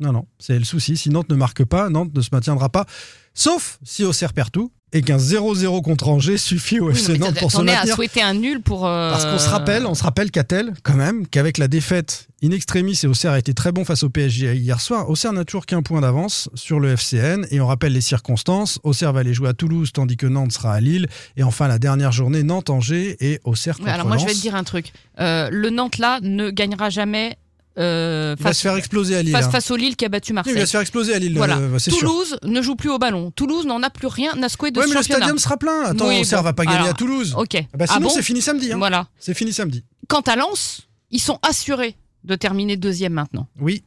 Non, 0.00 0.12
non, 0.12 0.26
c'est 0.38 0.58
le 0.58 0.64
souci. 0.64 0.96
Si 0.96 1.10
Nantes 1.10 1.28
ne 1.28 1.34
marque 1.36 1.64
pas, 1.64 1.88
Nantes 1.90 2.12
ne 2.14 2.20
se 2.22 2.30
maintiendra 2.32 2.68
pas. 2.70 2.86
Sauf 3.34 3.78
si 3.84 4.02
Auxerre 4.04 4.32
perd 4.32 4.50
tout 4.50 4.72
et 4.92 5.02
qu'un 5.02 5.16
0-0 5.16 5.82
contre 5.82 6.08
Angers 6.08 6.36
suffit 6.38 6.80
au 6.80 6.88
Oui, 6.88 6.92
FC 6.92 7.12
mais 7.12 7.18
Nantes 7.18 7.38
pour 7.38 7.50
se 7.50 7.56
T'en 7.56 7.66
es 7.66 7.70
à 7.72 7.76
maintenir. 7.76 7.94
souhaiter 7.94 8.22
un 8.22 8.34
nul 8.34 8.60
pour. 8.60 8.86
euh, 8.86 9.10
Parce 9.10 9.24
qu'on 9.24 9.38
se 9.38 9.48
rappelle, 9.48 9.86
on 9.86 9.94
se 9.94 10.02
rappelle 10.02 10.30
Catel, 10.30 10.72
quand 10.82 10.94
même, 10.94 11.26
qu'avec 11.26 11.58
la 11.58 11.68
défaite 11.68 12.28
in 12.44 12.50
extremis 12.50 12.98
et 13.02 13.06
Auxerre 13.06 13.32
a 13.32 13.38
été 13.38 13.54
très 13.54 13.70
bon 13.72 13.84
face 13.84 14.02
au 14.02 14.10
PSG 14.10 14.54
hier 14.56 14.80
soir, 14.80 15.08
Auxerre 15.08 15.32
n'a 15.32 15.44
toujours 15.44 15.64
qu'un 15.64 15.82
point 15.82 16.00
d'avance 16.00 16.50
sur 16.54 16.80
le 16.80 16.90
FCN 16.96 17.46
et 17.50 17.60
on 17.60 17.66
rappelle 17.68 17.92
les 17.92 18.00
circonstances. 18.00 18.80
Auxerre 18.82 19.12
va 19.12 19.20
aller 19.20 19.32
jouer 19.32 19.48
à 19.48 19.52
Toulouse 19.54 19.92
tandis 19.92 20.16
que 20.16 20.26
Nantes 20.26 20.52
sera 20.52 20.74
à 20.74 20.80
Lille 20.80 21.06
et 21.36 21.42
enfin 21.44 21.68
la 21.68 21.78
dernière 21.78 22.10
journée 22.12 22.42
Nantes-Angers 22.42 23.16
et 23.20 23.40
Auxerre 23.44 23.76
contre 23.76 23.86
Ouais, 23.88 23.94
alors 23.94 24.06
moi, 24.06 24.16
je 24.18 24.26
vais 24.26 24.32
te 24.34 24.40
dire 24.40 24.54
un 24.56 24.64
truc. 24.64 24.92
Euh, 25.20 25.48
le 25.52 25.70
Nantes 25.70 25.98
là 25.98 26.18
ne 26.22 26.50
gagnera 26.50 26.90
jamais. 26.90 27.36
Euh, 27.78 28.34
Il 28.38 28.42
va 28.42 28.48
face, 28.50 28.58
se 28.58 28.62
faire 28.62 28.76
exploser 28.76 29.16
à 29.16 29.22
Lille. 29.22 29.32
face, 29.32 29.46
hein. 29.46 29.50
face 29.50 29.70
au 29.70 29.76
Lille 29.76 29.96
qui 29.96 30.04
a 30.04 30.08
battu 30.08 30.32
Il 30.32 30.34
Marseille. 30.34 30.54
va 30.54 30.66
se 30.66 30.70
faire 30.72 30.80
exploser 30.80 31.14
à 31.14 31.18
Lille, 31.18 31.36
Voilà. 31.36 31.56
euh, 31.58 31.78
sûr. 31.78 31.96
Toulouse 31.96 32.38
ne 32.42 32.60
joue 32.62 32.76
plus 32.76 32.90
au 32.90 32.98
ballon. 32.98 33.30
Toulouse 33.30 33.66
n'en 33.66 33.82
a 33.82 33.90
plus 33.90 34.06
rien 34.08 34.32
à 34.42 34.48
secouer 34.48 34.70
de 34.70 34.78
Ouais, 34.78 34.84
ce 34.86 34.90
mais 34.90 34.96
le 34.96 35.02
stadium 35.02 35.38
sera 35.38 35.56
plein. 35.56 35.82
Attends, 35.84 36.08
Oui, 36.08 36.20
Auxerre 36.20 36.40
bon, 36.40 36.44
va 36.44 36.52
pas 36.52 36.64
gagner 36.64 36.76
alors, 36.78 36.88
à 36.90 36.94
Toulouse. 36.94 37.34
Ok. 37.36 37.54
Ah 37.56 37.60
bah 37.76 37.84
Ah 37.88 37.94
sinon, 37.94 38.08
bon 38.08 38.14
c'est 38.14 38.22
fini 38.22 38.42
samedi. 38.42 38.72
hein. 38.72 38.78
Voilà. 38.78 39.08
C'est 39.18 39.34
fini 39.34 39.52
samedi. 39.52 39.84
Quant 40.08 40.20
à 40.20 40.36
Lens, 40.36 40.82
ils 41.10 41.20
sont 41.20 41.38
assurés 41.42 41.96
de 42.24 42.34
terminer 42.34 42.76
deuxième 42.76 43.12
maintenant. 43.14 43.48
Oui. 43.60 43.82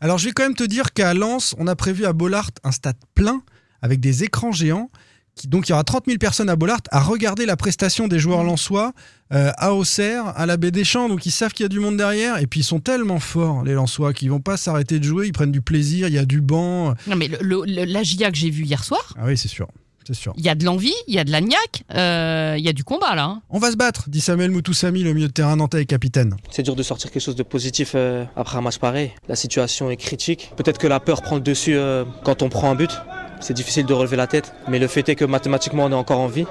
Alors, 0.00 0.18
je 0.18 0.26
vais 0.26 0.32
quand 0.32 0.42
même 0.42 0.54
te 0.56 0.64
dire 0.64 0.92
qu'à 0.92 1.14
Lens, 1.14 1.54
on 1.58 1.66
a 1.68 1.76
prévu 1.76 2.04
à 2.06 2.12
Bollard 2.12 2.50
un 2.64 2.72
stade 2.72 2.96
plein 3.14 3.42
avec 3.82 4.00
des 4.00 4.24
écrans 4.24 4.52
géants. 4.52 4.90
Qui, 5.34 5.48
donc, 5.48 5.66
il 5.68 5.70
y 5.70 5.72
aura 5.72 5.82
30 5.84 6.04
000 6.06 6.18
personnes 6.18 6.50
à 6.50 6.56
Bollard 6.56 6.80
à 6.90 7.00
regarder 7.00 7.46
la 7.46 7.56
prestation 7.56 8.06
des 8.06 8.18
joueurs 8.18 8.44
lensois 8.44 8.92
euh, 9.32 9.50
à 9.56 9.72
Auxerre, 9.74 10.26
à 10.36 10.44
la 10.44 10.58
Baie 10.58 10.70
des 10.70 10.84
Champs. 10.84 11.08
Donc, 11.08 11.24
ils 11.24 11.30
savent 11.30 11.52
qu'il 11.52 11.64
y 11.64 11.66
a 11.66 11.68
du 11.70 11.80
monde 11.80 11.96
derrière. 11.96 12.36
Et 12.38 12.46
puis, 12.46 12.60
ils 12.60 12.64
sont 12.64 12.80
tellement 12.80 13.18
forts, 13.18 13.62
les 13.64 13.72
lensois, 13.72 14.12
qu'ils 14.12 14.30
vont 14.30 14.40
pas 14.40 14.58
s'arrêter 14.58 14.98
de 14.98 15.04
jouer. 15.04 15.26
Ils 15.28 15.32
prennent 15.32 15.50
du 15.52 15.62
plaisir. 15.62 16.08
Il 16.08 16.14
y 16.14 16.18
a 16.18 16.26
du 16.26 16.42
banc. 16.42 16.92
Non, 17.06 17.16
mais 17.16 17.28
le, 17.28 17.38
le- 17.40 17.62
le- 17.66 17.84
la 17.84 18.02
GIA 18.02 18.30
que 18.30 18.36
j'ai 18.36 18.50
vue 18.50 18.64
hier 18.64 18.84
soir, 18.84 19.14
Ah 19.16 19.22
oui, 19.26 19.38
c'est 19.38 19.48
sûr. 19.48 19.68
C'est 20.04 20.14
sûr. 20.14 20.32
il 20.36 20.44
y 20.44 20.48
a 20.48 20.56
de 20.56 20.64
l'envie, 20.64 20.92
il 21.06 21.14
y 21.14 21.20
a 21.20 21.22
de 21.24 21.30
la 21.30 21.40
niaque, 21.40 21.84
euh, 21.94 22.56
il 22.58 22.64
y 22.64 22.68
a 22.68 22.72
du 22.72 22.82
combat 22.82 23.14
là. 23.14 23.22
hein. 23.22 23.42
On 23.50 23.60
va 23.60 23.70
se 23.70 23.76
battre, 23.76 24.10
dit 24.10 24.20
Samuel 24.20 24.50
Moutoussamy, 24.50 25.04
le 25.04 25.14
milieu 25.14 25.28
de 25.28 25.32
terrain 25.32 25.54
nantais 25.54 25.82
et 25.82 25.86
capitaine. 25.86 26.34
C'est 26.50 26.64
dur 26.64 26.74
de 26.74 26.82
sortir 26.82 27.12
quelque 27.12 27.22
chose 27.22 27.36
de 27.36 27.44
positif 27.44 27.92
euh, 27.94 28.24
après 28.34 28.58
un 28.58 28.62
match 28.62 28.78
pareil. 28.78 29.12
La 29.28 29.36
situation 29.36 29.92
est 29.92 29.96
critique. 29.96 30.50
Peut-être 30.56 30.78
que 30.78 30.88
la 30.88 30.98
peur 30.98 31.22
prend 31.22 31.36
le 31.36 31.40
dessus 31.40 31.76
euh, 31.76 32.04
quand 32.24 32.42
on 32.42 32.48
prend 32.48 32.72
un 32.72 32.74
but. 32.74 32.90
C'est 33.42 33.54
difficile 33.54 33.86
de 33.86 33.92
relever 33.92 34.16
la 34.16 34.28
tête. 34.28 34.54
Mais 34.68 34.78
le 34.78 34.86
fait 34.86 35.08
est 35.08 35.16
que 35.16 35.24
mathématiquement, 35.24 35.84
on 35.86 35.90
est 35.90 35.94
encore 35.94 36.20
en 36.20 36.28
vie. 36.28 36.46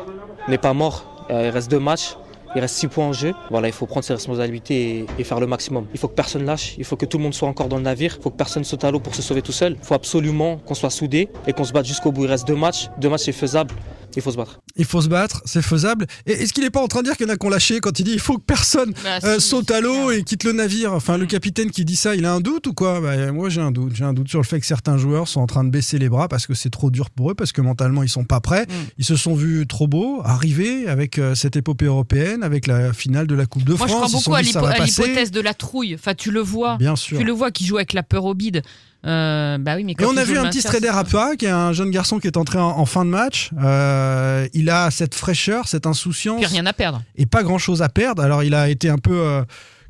On 0.48 0.52
n'est 0.52 0.58
pas 0.58 0.74
mort. 0.74 1.26
Euh, 1.32 1.46
il 1.46 1.50
reste 1.50 1.72
deux 1.72 1.80
matchs. 1.80 2.18
Il 2.54 2.60
reste 2.60 2.76
six 2.76 2.90
points 2.90 3.08
en 3.08 3.14
jeu. 3.14 3.34
Voilà, 3.50 3.70
il 3.70 3.74
faut 3.74 3.86
prendre 3.86 4.04
ses 4.04 4.12
responsabilités 4.12 5.00
et, 5.00 5.06
et 5.18 5.24
faire 5.24 5.40
le 5.40 5.48
maximum. 5.48 5.86
Il 5.94 6.00
faut 6.00 6.10
que 6.10 6.16
personne 6.16 6.46
lâche. 6.46 6.76
Il 6.78 6.84
faut 6.84 6.98
que 6.98 7.06
tout 7.06 7.18
le 7.18 7.24
monde 7.24 7.34
soit 7.34 7.48
encore 7.48 7.70
dans 7.70 7.78
le 7.78 7.84
navire. 7.84 8.16
Il 8.20 8.22
faut 8.22 8.30
que 8.30 8.36
personne 8.36 8.66
saute 8.66 8.84
à 8.84 8.92
l'eau 8.92 9.00
pour 9.00 9.16
se 9.16 9.22
sauver 9.22 9.42
tout 9.42 9.54
seul. 9.54 9.78
Il 9.80 9.86
faut 9.86 9.94
absolument 9.94 10.58
qu'on 10.58 10.74
soit 10.74 10.90
soudés 10.90 11.30
et 11.48 11.54
qu'on 11.54 11.64
se 11.64 11.72
batte 11.72 11.86
jusqu'au 11.86 12.12
bout. 12.12 12.26
Il 12.26 12.30
reste 12.30 12.46
deux 12.46 12.56
matchs. 12.56 12.90
Deux 12.98 13.08
matchs, 13.08 13.22
c'est 13.24 13.32
faisable. 13.32 13.74
Il 14.16 14.22
faut 14.22 14.32
se 14.32 14.38
battre. 14.38 14.60
Il 14.76 14.86
faut 14.86 15.02
se 15.02 15.08
battre, 15.08 15.42
c'est 15.46 15.62
faisable. 15.62 16.08
Et 16.26 16.34
est-ce 16.34 16.54
qu'il 16.54 16.64
n'est 16.64 16.70
pas 16.70 16.82
en 16.82 16.88
train 16.88 17.02
de 17.02 17.06
dire 17.06 17.18
qu'il 17.18 17.28
y 17.28 17.30
en 17.30 17.34
a 17.34 17.38
qu'on 17.38 17.50
lâché 17.50 17.80
quand 17.80 18.00
il 18.00 18.04
dit 18.04 18.12
il 18.14 18.20
faut 18.20 18.38
que 18.38 18.44
personne 18.44 18.94
Bah, 19.04 19.20
euh, 19.24 19.40
si, 19.40 19.50
saute 19.50 19.72
à 19.72 19.82
l'eau 19.82 20.12
et 20.12 20.24
quitte 20.24 20.44
le 20.44 20.52
navire. 20.52 20.94
Enfin, 20.94 21.18
le 21.18 21.26
capitaine 21.26 21.72
qui 21.72 21.86
dit 21.86 21.96
ça, 21.96 22.16
il 22.16 22.26
a 22.26 22.34
un 22.34 22.42
doute 22.42 22.68
ou 22.68 22.74
quoi? 22.74 23.02
Bah, 23.02 23.32
Moi, 23.32 23.50
j'ai 23.50 23.62
un 23.62 23.72
doute. 23.72 23.96
J'ai 23.96 24.04
un 24.04 24.14
doute 24.14 24.30
sur 24.30 24.40
le 24.40 24.46
fait 24.46 24.60
que 24.60 24.66
certains 24.66 24.98
joueurs 24.98 25.28
sont 25.28 25.42
en 25.42 25.48
train 25.48 25.64
de 25.64 25.70
baisser 25.70 26.00
les 26.00 26.10
bras 26.10 26.28
parce 26.28 26.48
que 26.48 26.54
c'est 26.54 26.70
trop 26.70 26.92
dur 26.92 27.10
pour 27.10 27.32
eux, 27.32 27.36
parce 27.36 27.52
que 27.52 27.62
mentalement, 27.62 28.04
ils 28.04 28.10
sont 28.10 28.26
pas 28.26 28.40
prêts. 28.40 28.64
Mm. 28.64 28.74
Ils 29.00 29.06
se 29.06 29.16
sont 29.16 29.36
vus 29.36 29.68
trop 29.68 29.88
beaux 29.88 30.22
arriver 30.24 30.88
avec 30.88 31.20
euh, 31.20 31.36
cette 31.36 31.56
épopée 31.56 31.86
européenne, 31.86 32.44
avec 32.44 32.68
la 32.68 32.94
finale 32.94 33.28
de 33.28 33.36
la 33.36 33.46
Coupe 33.46 33.64
de 33.64 33.74
Moi, 33.74 33.88
je 33.88 33.94
France. 33.94 34.10
crois 34.10 34.20
beaucoup 34.20 34.36
à 34.36 34.42
l'hypothèse 34.42 35.32
de 35.32 35.42
la 35.42 35.54
trouille. 35.54 35.96
Enfin, 35.96 36.14
tu 36.14 36.32
le 36.32 36.42
vois. 36.42 36.78
Bien 36.78 36.96
sûr. 36.96 37.18
Tu 37.18 37.24
le 37.24 37.32
vois 37.32 37.52
qui 37.52 37.66
joue 37.66 37.78
avec 37.78 37.94
la 37.94 38.04
peur 38.04 38.26
au 38.26 38.34
bide. 38.34 38.62
Euh, 39.06 39.58
bah 39.58 39.76
oui, 39.78 39.84
mais 39.84 39.94
Et 39.94 39.96
quand 39.96 40.14
on 40.14 40.18
a 40.18 40.24
vu 40.24 40.38
un 40.38 40.48
petit 40.48 40.62
Strider 40.62 40.88
c'est- 40.92 40.98
Apua, 40.98 41.36
qui 41.36 41.46
est 41.46 41.50
un 41.50 41.74
jeune 41.74 41.90
garçon 41.90 42.20
qui 42.20 42.28
est 42.28 42.38
entré 42.38 42.60
en, 42.60 42.68
en 42.78 42.86
fin 42.86 43.04
de 43.04 43.10
match. 43.10 43.50
Euh, 43.64 44.48
il 44.54 44.70
a 44.70 44.92
cette 44.92 45.16
fraîcheur, 45.16 45.68
cette 45.68 45.88
insouciance. 45.88 46.38
Puis 46.40 46.46
rien 46.48 46.66
à 46.68 46.74
perdre. 46.74 47.02
et 47.16 47.26
pas 47.26 47.42
grand 47.44 47.58
chose 47.58 47.82
à 47.82 47.90
perdre. 47.90 48.22
Alors 48.22 48.44
il 48.44 48.54
a 48.54 48.70
été 48.70 48.90
un 48.90 49.00
peu 49.00 49.14
euh, 49.20 49.44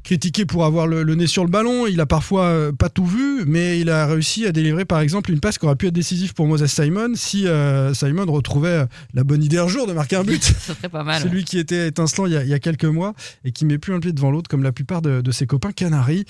critiqué 0.03 0.45
pour 0.45 0.63
avoir 0.65 0.87
le, 0.87 1.03
le 1.03 1.15
nez 1.15 1.27
sur 1.27 1.43
le 1.43 1.49
ballon. 1.49 1.87
Il 1.87 1.99
a 1.99 2.05
parfois 2.05 2.71
pas 2.79 2.87
tout 2.87 3.05
vu, 3.05 3.43
mais 3.45 3.79
il 3.81 3.89
a 3.89 4.05
réussi 4.07 4.45
à 4.47 4.53
délivrer 4.53 4.85
par 4.85 5.01
exemple 5.01 5.29
une 5.31 5.41
passe 5.41 5.57
qui 5.57 5.65
aurait 5.65 5.75
pu 5.75 5.87
être 5.87 5.93
décisive 5.93 6.33
pour 6.33 6.47
Moses 6.47 6.65
Simon 6.67 7.11
si 7.15 7.45
Simon 7.93 8.25
retrouvait 8.31 8.85
la 9.13 9.23
bonne 9.25 9.43
idée 9.43 9.57
un 9.57 9.67
jour 9.67 9.87
de 9.87 9.93
marquer 9.93 10.15
un 10.15 10.23
but. 10.23 10.41
Ça 10.59 10.73
serait 10.73 10.89
pas 10.89 11.03
mal. 11.03 11.21
Celui 11.21 11.43
qui 11.43 11.59
était 11.59 11.87
étincelant 11.89 12.27
il 12.27 12.31
y, 12.33 12.37
a, 12.37 12.43
il 12.43 12.49
y 12.49 12.53
a 12.53 12.59
quelques 12.59 12.85
mois 12.85 13.13
et 13.43 13.51
qui 13.51 13.65
met 13.65 13.77
plus 13.77 13.93
un 13.93 13.99
pied 13.99 14.13
devant 14.13 14.31
l'autre 14.31 14.49
comme 14.49 14.63
la 14.63 14.71
plupart 14.71 15.01
de, 15.01 15.19
de 15.21 15.31
ses 15.31 15.45
copains 15.47 15.73
canaris. 15.73 16.25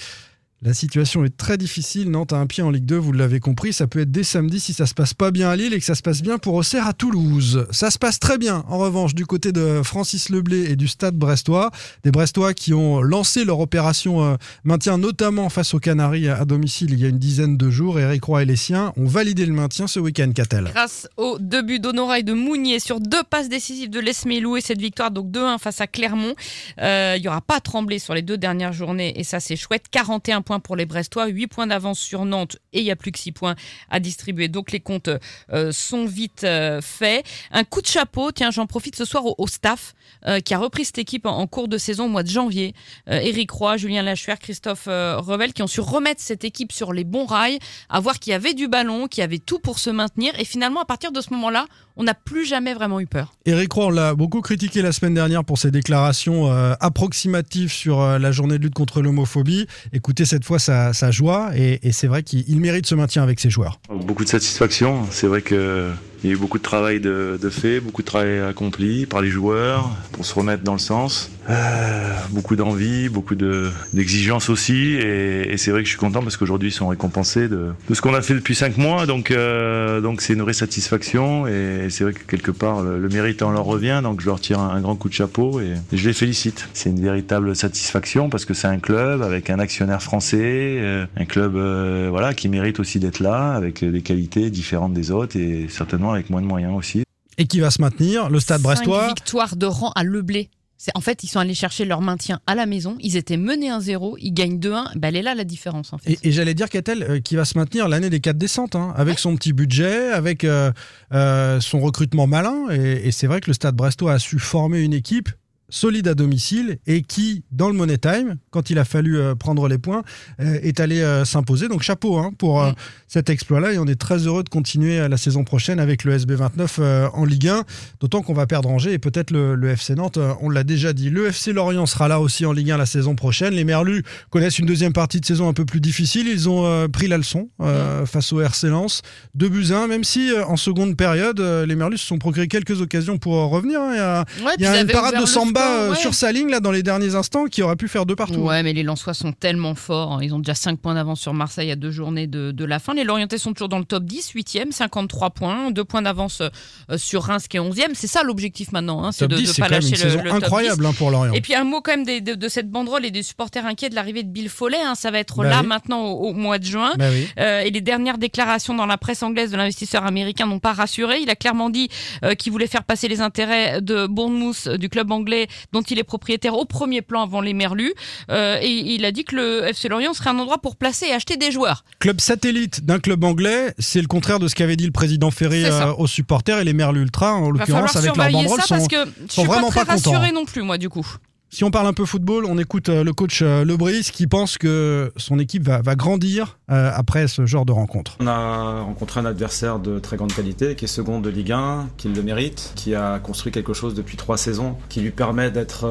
La 0.64 0.76
situation 0.76 1.26
est 1.26 1.36
très 1.36 1.58
difficile. 1.58 2.12
Nantes 2.12 2.34
a 2.34 2.38
un 2.38 2.46
pied 2.46 2.62
en 2.62 2.70
Ligue 2.70 2.86
2, 2.86 2.96
vous 2.96 3.14
l'avez 3.14 3.40
compris. 3.40 3.74
Ça 3.74 3.88
peut 3.88 4.02
être 4.02 4.12
dès 4.12 4.22
samedi 4.22 4.60
si 4.60 4.74
ça 4.74 4.86
se 4.86 4.94
passe 4.94 5.16
pas 5.16 5.32
bien 5.32 5.50
à 5.50 5.56
Lille 5.56 5.74
et 5.74 5.80
que 5.80 5.86
ça 5.86 5.96
se 5.96 6.04
passe 6.04 6.22
bien 6.22 6.38
pour 6.38 6.54
Auxerre 6.54 6.86
à 6.86 6.94
Toulouse. 6.94 7.66
Ça 7.72 7.90
se 7.90 7.98
passe 7.98 8.20
très 8.20 8.38
bien, 8.38 8.64
en 8.68 8.78
revanche, 8.78 9.16
du 9.16 9.26
côté 9.26 9.52
de 9.52 9.82
Francis 9.84 10.30
Leblé 10.30 10.70
et 10.70 10.76
du 10.76 10.88
stade 10.88 11.16
brestois. 11.16 11.72
Des 12.04 12.12
Brestois 12.12 12.54
qui 12.54 12.76
ont 12.76 13.02
lancé 13.02 13.44
leur 13.44 13.60
opération 13.60 14.24
euh, 14.24 14.36
maintien, 14.64 15.00
notamment 15.00 15.50
face 15.50 15.74
aux 15.74 15.80
Canaries 15.80 16.30
à, 16.30 16.46
domicile 16.46 16.92
il 16.92 17.00
y 17.00 17.06
a 17.06 17.10
une 17.10 17.18
dizaine 17.18 17.58
de 17.58 17.72
jours. 17.72 18.00
Eric 18.00 18.24
Roy 18.26 18.44
et 18.44 18.46
les 18.46 18.56
siens 18.56 18.94
ont 18.98 19.08
validé 19.08 19.48
le 19.48 19.54
maintien 19.54 19.88
ce 19.88 20.00
week-end, 20.00 20.32
Catel. 20.32 20.70
Grâce 20.72 21.08
aux 21.18 21.40
deux 21.40 21.64
buts 21.64 21.80
d'Honora 21.80 22.20
et 22.20 22.24
de 22.24 22.34
Mounier 22.34 22.80
sur 22.80 23.00
deux 23.00 23.24
passes 23.28 23.50
décisives 23.50 23.90
de 23.90 24.00
Lesmelou 24.00 24.58
et 24.58 24.62
cette 24.62 24.80
victoire 24.80 25.10
donc 25.10 25.32
2-1 25.32 25.58
face 25.58 25.82
à 25.82 25.88
Clermont. 25.88 26.36
Euh, 26.80 27.16
Il 27.18 27.24
y 27.24 27.28
aura 27.28 27.42
pas 27.42 27.60
tremblé 27.62 27.98
sur 27.98 28.14
les 28.14 28.22
deux 28.22 28.38
dernières 28.38 28.74
journées 28.74 29.20
et 29.20 29.24
ça 29.24 29.40
c'est 29.40 29.56
chouette. 29.56 29.86
41 29.90 30.44
points 30.44 30.51
pour 30.60 30.76
les 30.76 30.86
Brestois, 30.86 31.28
8 31.28 31.48
points 31.48 31.68
d'avance 31.68 32.00
sur 32.00 32.26
Nantes 32.26 32.58
et 32.74 32.80
il 32.80 32.84
n'y 32.84 32.92
a 32.92 32.96
plus 32.96 33.12
que 33.12 33.20
6 33.20 33.32
points 33.32 33.56
à 33.90 34.00
distribuer. 34.00 34.48
Donc 34.48 34.72
les 34.72 34.80
comptes 34.80 35.10
euh, 35.52 35.72
sont 35.72 36.06
vite 36.06 36.44
euh, 36.44 36.82
faits. 36.82 37.26
Un 37.52 37.64
coup 37.64 37.82
de 37.82 37.88
chapeau, 37.88 38.32
tiens, 38.32 38.52
j'en 38.52 38.68
profite 38.68 38.96
ce 38.96 39.06
soir 39.06 39.24
au, 39.26 39.48
staff 39.48 39.94
euh, 40.28 40.40
qui 40.40 40.54
a 40.54 40.58
repris 40.58 40.86
cette 40.86 40.98
équipe 40.98 41.26
en, 41.26 41.48
cours 41.48 41.68
de 41.68 41.78
saison 41.78 42.06
au 42.06 42.10
mois 42.10 42.24
de 42.24 42.30
janvier. 42.30 42.74
Éric 43.08 43.52
Roy, 43.52 43.78
Julien 43.78 44.04
Lachuer, 44.04 44.36
Christophe 44.40 44.86
Revel 44.86 45.54
qui 45.54 45.64
ont 45.64 45.68
su 45.68 45.82
remettre 45.82 46.22
cette 46.22 46.44
équipe 46.44 46.72
sur 46.72 46.94
les 46.94 47.04
bons 47.04 47.26
rails, 47.26 47.60
à 47.90 48.00
voir 48.00 48.20
qu'il 48.20 48.32
y 48.32 48.34
avait 48.34 48.54
du 48.54 48.68
ballon, 48.68 49.08
qu'il 49.08 49.22
y 49.22 49.24
avait 49.24 49.40
tout 49.40 49.60
pour 49.60 49.80
se 49.80 49.90
maintenir. 49.90 50.34
Et 50.40 50.46
finalement, 50.46 50.82
à 50.82 50.86
partir 50.86 51.12
de 51.12 51.22
ce 51.22 51.34
moment-là, 51.34 51.66
on 52.02 52.04
n'a 52.04 52.16
plus 52.16 52.46
jamais 52.46 52.74
vraiment 52.74 53.00
eu 53.00 53.06
peur. 53.06 53.32
Eric 53.46 53.74
Roy, 53.74 53.86
on 53.86 53.90
l'a 53.92 54.16
beaucoup 54.16 54.42
critiqué 54.42 54.82
la 54.82 54.92
semaine 54.92 55.14
dernière 55.14 55.44
pour 55.46 55.60
ses 55.60 55.70
déclarations 55.70 56.52
euh, 56.52 56.74
approximatives 56.80 57.72
sur 57.72 58.02
euh, 58.02 58.18
la 58.18 58.32
journée 58.32 58.58
de 58.58 58.64
lutte 58.64 58.74
contre 58.74 59.04
l'homophobie. 59.04 59.68
Écoutez 59.94 60.26
cette 60.26 60.44
fois 60.44 60.58
sa, 60.58 60.94
sa 60.94 61.12
joie 61.12 61.52
et, 61.56 61.80
et 61.88 61.92
c'est 61.92 62.08
vrai 62.08 62.24
qu'il 62.24 62.44
il 62.48 62.60
mérite 62.60 62.88
ce 62.88 62.96
maintien 62.96 63.22
avec 63.22 63.40
ses 63.40 63.52
joueurs. 63.52 63.80
Beaucoup 63.92 64.24
de 64.24 64.30
satisfaction. 64.30 65.06
C'est 65.12 65.28
vrai 65.28 65.44
que 65.44 65.92
il 66.24 66.30
y 66.30 66.34
a 66.34 66.36
eu 66.36 66.40
beaucoup 66.40 66.60
de 66.60 66.64
travail 66.64 67.00
de, 67.00 67.40
de 67.42 67.50
fait, 67.50 67.80
beaucoup 67.80 68.04
de 68.04 68.08
travail 68.08 68.40
accompli 68.40 69.08
par 69.08 69.22
les 69.22 69.30
joueurs 69.30 69.90
pour 70.12 70.24
se 70.26 70.34
remettre 70.36 70.64
dans 70.64 70.74
le 70.74 70.80
sens. 70.80 71.32
Euh, 71.50 72.14
beaucoup 72.30 72.56
d'envie, 72.56 73.10
beaucoup 73.10 73.34
de- 73.36 73.72
d'exigence 73.94 74.50
aussi. 74.50 74.94
Et, 74.94 75.52
et 75.52 75.58
c'est 75.58 75.72
vrai 75.72 75.82
que 75.82 75.86
je 75.86 75.90
suis 75.92 75.98
content 76.00 76.22
parce 76.22 76.38
qu'aujourd'hui 76.38 76.70
ils 76.70 76.74
sont 76.74 76.88
récompensés 76.88 77.48
de, 77.48 77.72
de 77.90 77.94
ce 77.96 78.02
qu'on 78.02 78.14
a 78.14 78.22
fait 78.22 78.36
depuis 78.36 78.54
cinq 78.54 78.78
mois. 78.78 79.06
Donc 79.08 79.32
euh, 79.32 80.02
donc 80.02 80.22
c'est 80.22 80.34
une 80.34 80.42
vraie 80.44 80.54
satisfaction. 80.54 81.48
Et 81.48 81.88
c'est 81.90 82.04
vrai 82.04 82.14
que 82.14 82.24
quelque 82.26 82.52
part 82.52 82.84
le, 82.84 83.00
le 83.00 83.10
mérite 83.10 83.42
en 83.42 83.52
leur 83.52 83.64
revient. 83.66 84.02
Donc 84.04 84.22
je 84.22 84.28
leur 84.28 84.40
tire 84.40 84.60
un, 84.60 84.70
un 84.70 84.82
grand 84.82 84.96
coup 84.96 85.10
de 85.10 85.14
chapeau 85.14 85.60
et, 85.60 85.74
et 85.92 85.98
je 85.98 86.08
les 86.08 86.14
félicite. 86.14 86.70
C'est 86.74 86.90
une 86.92 87.02
véritable 87.02 87.56
satisfaction 87.56 88.30
parce 88.30 88.46
que 88.46 88.54
c'est 88.54 88.68
un 88.68 88.80
club 88.80 89.24
avec 89.24 89.50
un 89.50 89.58
actionnaire 89.58 90.02
français, 90.04 90.78
euh, 90.80 91.06
un 91.18 91.26
club 91.26 91.56
euh, 91.56 92.08
voilà 92.12 92.34
qui 92.36 92.50
mérite 92.50 92.80
aussi 92.80 93.00
d'être 93.00 93.20
là 93.20 93.54
avec 93.54 93.84
des 93.84 94.02
qualités 94.02 94.52
différentes 94.52 94.94
des 94.94 95.10
autres 95.12 95.38
et 95.38 95.66
certainement 95.70 96.14
avec 96.14 96.30
moins 96.30 96.42
de 96.42 96.48
moyens 96.48 96.76
aussi. 96.78 97.04
Et 97.38 97.46
qui 97.48 97.60
va 97.62 97.72
se 97.72 97.82
maintenir, 97.82 98.30
le 98.30 98.40
stade 98.40 98.62
brestois. 98.62 99.02
Cinq 99.02 99.08
victoires 99.16 99.56
de 99.56 99.66
rang 99.66 99.92
à 99.96 100.04
Leblé. 100.04 100.50
C'est- 100.84 100.90
En 100.96 101.02
fait, 101.02 101.24
ils 101.24 101.28
sont 101.28 101.38
allés 101.40 101.54
chercher 101.54 101.86
leur 101.86 102.02
maintien 102.02 102.40
à 102.48 102.56
la 102.56 102.66
maison. 102.66 102.98
Ils 103.02 103.16
étaient 103.16 103.38
menés 103.38 103.70
1-0. 103.70 104.16
Ils 104.20 104.34
gagnent 104.34 104.58
2-1. 104.58 104.86
Ben, 104.96 105.10
elle 105.10 105.18
est 105.18 105.22
là 105.22 105.36
la 105.36 105.44
différence, 105.44 105.94
en 105.94 106.00
fait. 106.00 106.14
Et, 106.14 106.20
et 106.24 106.32
j'allais 106.32 106.56
dire 106.56 106.70
Catel 106.70 107.04
euh, 107.04 107.20
qui 107.20 107.36
va 107.36 107.46
se 107.46 107.56
maintenir 107.56 107.88
l'année 107.88 108.10
des 108.10 108.20
quatre 108.20 108.40
descentes, 108.40 108.76
hein, 108.76 108.92
avec 108.98 109.20
son 109.20 109.36
petit 109.36 109.54
budget, 109.54 110.10
avec 110.10 110.44
euh, 110.44 110.72
euh, 111.14 111.60
son 111.62 111.82
recrutement 111.82 112.26
malin. 112.26 112.66
Et, 112.72 113.08
et 113.08 113.12
c'est 113.12 113.28
vrai 113.28 113.42
que 113.42 113.52
le 113.52 113.54
Stade 113.54 113.76
Brestois 113.76 114.14
a 114.14 114.18
su 114.18 114.40
former 114.40 114.80
une 114.82 114.94
équipe 114.94 115.30
solide 115.72 116.08
à 116.08 116.14
domicile 116.14 116.78
et 116.86 117.02
qui, 117.02 117.44
dans 117.52 117.68
le 117.70 117.74
Money 117.74 117.98
Time, 117.98 118.36
quand 118.52 118.70
il 118.70 118.78
a 118.78 118.86
fallu 118.86 119.18
euh, 119.18 119.34
prendre 119.34 119.68
les 119.68 119.80
points, 119.80 120.04
euh, 120.40 120.60
est 120.62 120.80
allé 120.80 121.02
euh, 121.02 121.26
s'imposer. 121.26 121.68
Donc 121.68 121.82
chapeau 121.82 122.18
hein, 122.20 122.32
pour 122.38 122.62
Mm. 122.62 122.76
cet 123.08 123.30
exploit-là 123.32 123.74
et 123.74 123.80
on 123.80 123.88
est 123.88 124.00
très 124.00 124.20
heureux 124.28 124.44
de 124.44 124.50
continuer 124.50 125.08
la 125.08 125.18
saison 125.18 125.44
prochaine 125.44 125.80
avec 125.80 126.04
le 126.04 126.16
SB29 126.18 126.68
euh, 126.80 127.08
en 127.14 127.26
Ligue 127.26 127.48
1, 127.48 127.64
d'autant 128.02 128.22
qu'on 128.22 128.34
va 128.34 128.46
perdre 128.46 128.70
Angers 128.70 128.94
et 128.94 129.00
peut-être 129.00 129.32
le, 129.32 129.56
le 129.56 129.70
FC 129.70 129.96
Nantes, 129.96 130.20
on 130.42 130.50
l'a 130.50 130.64
déjà 130.64 130.94
dit. 130.94 131.10
Le 131.10 131.28
FC 131.28 131.54
Lorient 131.54 131.86
sera 131.86 132.08
là 132.08 132.20
aussi 132.20 132.46
en 132.46 132.52
Ligue 132.52 132.72
1 132.72 132.78
la 132.78 132.86
saison 132.86 133.16
prochaine. 133.16 133.54
Les 133.54 133.64
Merlus 133.64 134.04
connaissent 134.30 134.60
une 134.60 134.66
deuxième 134.66 134.94
partie 134.94 135.20
de 135.22 135.26
saison 135.26 135.48
un 135.48 135.54
peu 135.54 135.64
plus 135.66 135.80
difficile. 135.82 136.28
Ils 136.28 136.50
ont 136.50 136.88
pris 136.90 137.08
la 137.08 137.18
leçon 137.18 137.50
euh, 137.62 138.06
face 138.06 138.32
au 138.34 138.42
RC 138.42 138.68
Lens. 138.68 139.02
Deux 139.34 139.50
buts 139.50 139.68
à 139.72 139.84
un, 139.84 139.88
même 139.88 140.04
si 140.04 140.30
en 140.48 140.58
seconde 140.58 140.96
période, 140.98 141.40
les 141.40 141.76
Merlus 141.76 141.98
se 141.98 142.08
sont 142.08 142.20
procuré 142.20 142.48
quelques 142.50 142.82
occasions 142.82 143.18
pour 143.18 143.34
revenir. 143.50 143.80
hein. 143.82 143.92
Il 143.94 143.98
y 143.98 144.00
a, 144.00 144.26
Ouais, 144.46 144.52
il 144.58 144.64
y 144.64 144.68
a 144.68 144.82
une 144.82 144.88
parade 144.88 145.20
de 145.22 145.26
Samba 145.26 145.61
euh, 145.70 145.90
ouais. 145.92 145.96
sur 145.96 146.14
sa 146.14 146.32
ligne 146.32 146.50
là 146.50 146.60
dans 146.60 146.72
les 146.72 146.84
derniers 146.84 147.16
instants 147.16 147.46
qui 147.46 147.62
aurait 147.64 147.76
pu 147.76 147.88
faire 147.88 148.06
deux 148.06 148.16
partout. 148.16 148.40
Ouais, 148.42 148.64
mais 148.64 148.74
les 148.74 148.84
Lensois 148.84 149.14
sont 149.14 149.32
tellement 149.32 149.76
forts. 149.76 150.14
hein. 150.14 150.20
Ils 150.22 150.34
ont 150.34 150.40
déjà 150.40 150.56
5 150.56 150.80
points 150.80 150.94
d'avance 150.96 151.20
sur 151.20 151.34
Marseille 151.34 151.72
à 151.72 151.76
deux 151.76 151.92
journées 151.92 152.28
de, 152.28 152.52
de 152.52 152.66
la 152.66 152.80
fin. 152.80 152.94
Les 152.94 153.04
Lorientais 153.04 153.38
sont 153.38 153.54
toujours 153.54 153.70
dans 153.70 153.80
le 153.80 153.86
top 153.86 154.04
10, 154.04 154.34
8e, 154.36 154.72
53 154.72 155.30
points, 155.32 155.72
2 155.72 155.84
points 155.84 156.02
d'avance 156.02 156.42
euh, 156.42 156.98
sur 156.98 157.24
Reims 157.24 157.48
qui 157.48 157.58
est 157.58 157.60
11e. 157.60 157.92
C'est 157.94 158.08
ça 158.08 158.24
l'objectif 158.24 158.72
maintenant, 158.72 159.04
hein, 159.04 159.12
c'est 159.12 159.28
de 159.28 159.36
10, 159.36 159.58
ne 159.60 159.64
pas 159.64 159.70
lâcher 159.70 159.88
une 160.02 160.10
le, 160.10 160.10
le 160.10 160.30
top 160.30 160.40
10. 160.40 160.44
incroyable 160.46 160.86
hein, 160.86 160.94
pour 160.98 161.12
Lorient. 161.12 161.34
Et 161.34 161.42
puis 161.42 161.56
un 161.56 161.64
mot 161.64 161.82
quand 161.82 161.92
même 161.92 162.06
des- 162.06 162.22
de, 162.22 162.34
de 162.36 162.48
cette 162.48 162.70
banderole 162.70 163.06
et 163.06 163.12
des 163.12 163.24
supporters 163.24 163.66
inquiets 163.66 163.90
de 163.90 163.96
l'arrivée 163.96 164.24
de 164.24 164.30
Bill 164.30 164.50
Follet. 164.50 164.78
hein. 164.84 164.96
Ça 164.96 165.12
va 165.12 165.20
être 165.20 165.38
Bah 165.44 165.50
là 165.50 165.60
oui. 165.62 165.68
maintenant 165.68 166.02
au, 166.06 166.30
au 166.30 166.34
mois 166.34 166.58
de 166.60 166.66
juin. 166.66 166.92
Bah 166.98 167.06
oui. 167.12 167.28
Euh, 167.40 167.62
et 167.62 167.72
les 167.72 167.82
dernières 167.82 168.18
déclarations 168.18 168.74
dans 168.74 168.86
la 168.86 168.98
presse 168.98 169.24
anglaise 169.24 169.52
de 169.52 169.58
l'investisseur 169.58 170.06
américain 170.06 170.46
n'ont 170.46 170.60
pas 170.60 170.74
rassuré. 170.74 171.20
Il 171.22 171.30
a 171.30 171.36
clairement 171.36 171.70
dit 171.70 171.90
euh, 172.24 172.34
qu'il 172.36 172.52
voulait 172.52 172.68
faire 172.68 172.84
passer 172.84 173.08
les 173.08 173.22
intérêts 173.22 173.82
de 173.82 174.08
Bournemouth, 174.08 174.68
du 174.70 174.90
club 174.90 175.12
anglais 175.12 175.48
dont 175.72 175.82
il 175.82 176.00
est 176.00 176.04
propriétaire, 176.04 176.56
au 176.56 176.66
premier 176.66 177.02
plan 177.02 177.24
avant 177.24 177.42
les 177.42 177.54
Merlus. 177.54 177.94
Euh, 178.30 178.60
et 178.62 178.70
il 178.70 179.06
a 179.06 179.12
dit 179.12 179.24
que 179.24 179.36
le 179.36 179.64
FC 179.68 179.90
Lorient 179.90 180.14
serait 180.14 180.30
un 180.30 180.40
endroit 180.40 180.60
pour 180.60 180.76
placer 180.76 181.08
et 181.08 181.14
acheter 181.14 181.38
des 181.38 181.52
joueurs. 181.52 181.84
Club 182.00 182.20
satellite 182.22 182.86
d'un 182.86 183.00
club 183.00 183.24
anglais, 183.24 183.74
c'est 183.80 184.02
le 184.02 184.08
contraire 184.08 184.40
de 184.40 184.48
ce 184.48 184.56
qu'avait 184.56 184.76
dit 184.76 184.86
le 184.86 184.92
président 184.92 185.32
ça. 185.32 185.88
euh, 185.90 185.94
aux 185.98 186.08
supporters 186.08 186.60
et 186.60 186.64
les 186.64 186.74
Merlus 186.74 187.02
Ultra, 187.02 187.34
en 187.34 187.50
l'occurrence 187.50 187.96
avec 187.96 188.16
leur 188.16 188.32
banderole, 188.32 188.60
ça 188.62 188.66
parce 188.68 188.82
sont, 188.84 188.88
que 188.88 189.06
je 189.28 189.32
suis 189.32 189.44
vraiment 189.44 189.70
pas 189.70 189.86
pas 189.86 189.86
très 189.86 189.96
contents. 189.96 190.12
rassuré 190.12 190.32
non 190.32 190.46
plus 190.46 190.62
moi 190.62 190.78
du 190.78 190.90
coup. 190.90 191.06
Si 191.54 191.66
on 191.66 191.70
parle 191.70 191.88
un 191.88 191.92
peu 191.92 192.06
football, 192.06 192.46
on 192.46 192.58
écoute 192.58 192.88
euh, 192.88 193.04
le 193.04 193.12
coach 193.12 193.42
euh, 193.42 193.66
Lebris 193.66 194.04
qui 194.14 194.26
pense 194.26 194.58
que 194.58 195.12
son 195.18 195.38
équipe 195.38 195.64
va, 195.68 195.82
grandir 195.98 196.58
euh, 196.72 196.90
après 196.96 197.28
ce 197.28 197.46
genre 197.46 197.66
de 197.66 197.74
rencontre. 197.74 198.16
On 198.22 198.28
a 198.28 198.80
rencontré 198.84 199.20
un 199.20 199.26
adversaire 199.26 199.78
de 199.80 200.00
très 200.00 200.16
grande 200.16 200.32
qualité, 200.32 200.76
qui 200.76 200.86
est 200.86 200.88
second 200.88 201.20
de 201.20 201.30
Ligue 201.30 201.52
1, 201.52 201.90
qui 201.98 202.08
le 202.08 202.24
mérite, 202.24 202.72
qui 202.78 202.96
a 202.96 203.20
construit 203.20 203.52
quelque 203.52 203.74
chose 203.74 203.96
depuis 203.96 204.16
trois 204.16 204.38
saisons, 204.38 204.78
qui 204.88 205.02
lui 205.02 205.12
permet 205.12 205.52
d'être 205.52 205.86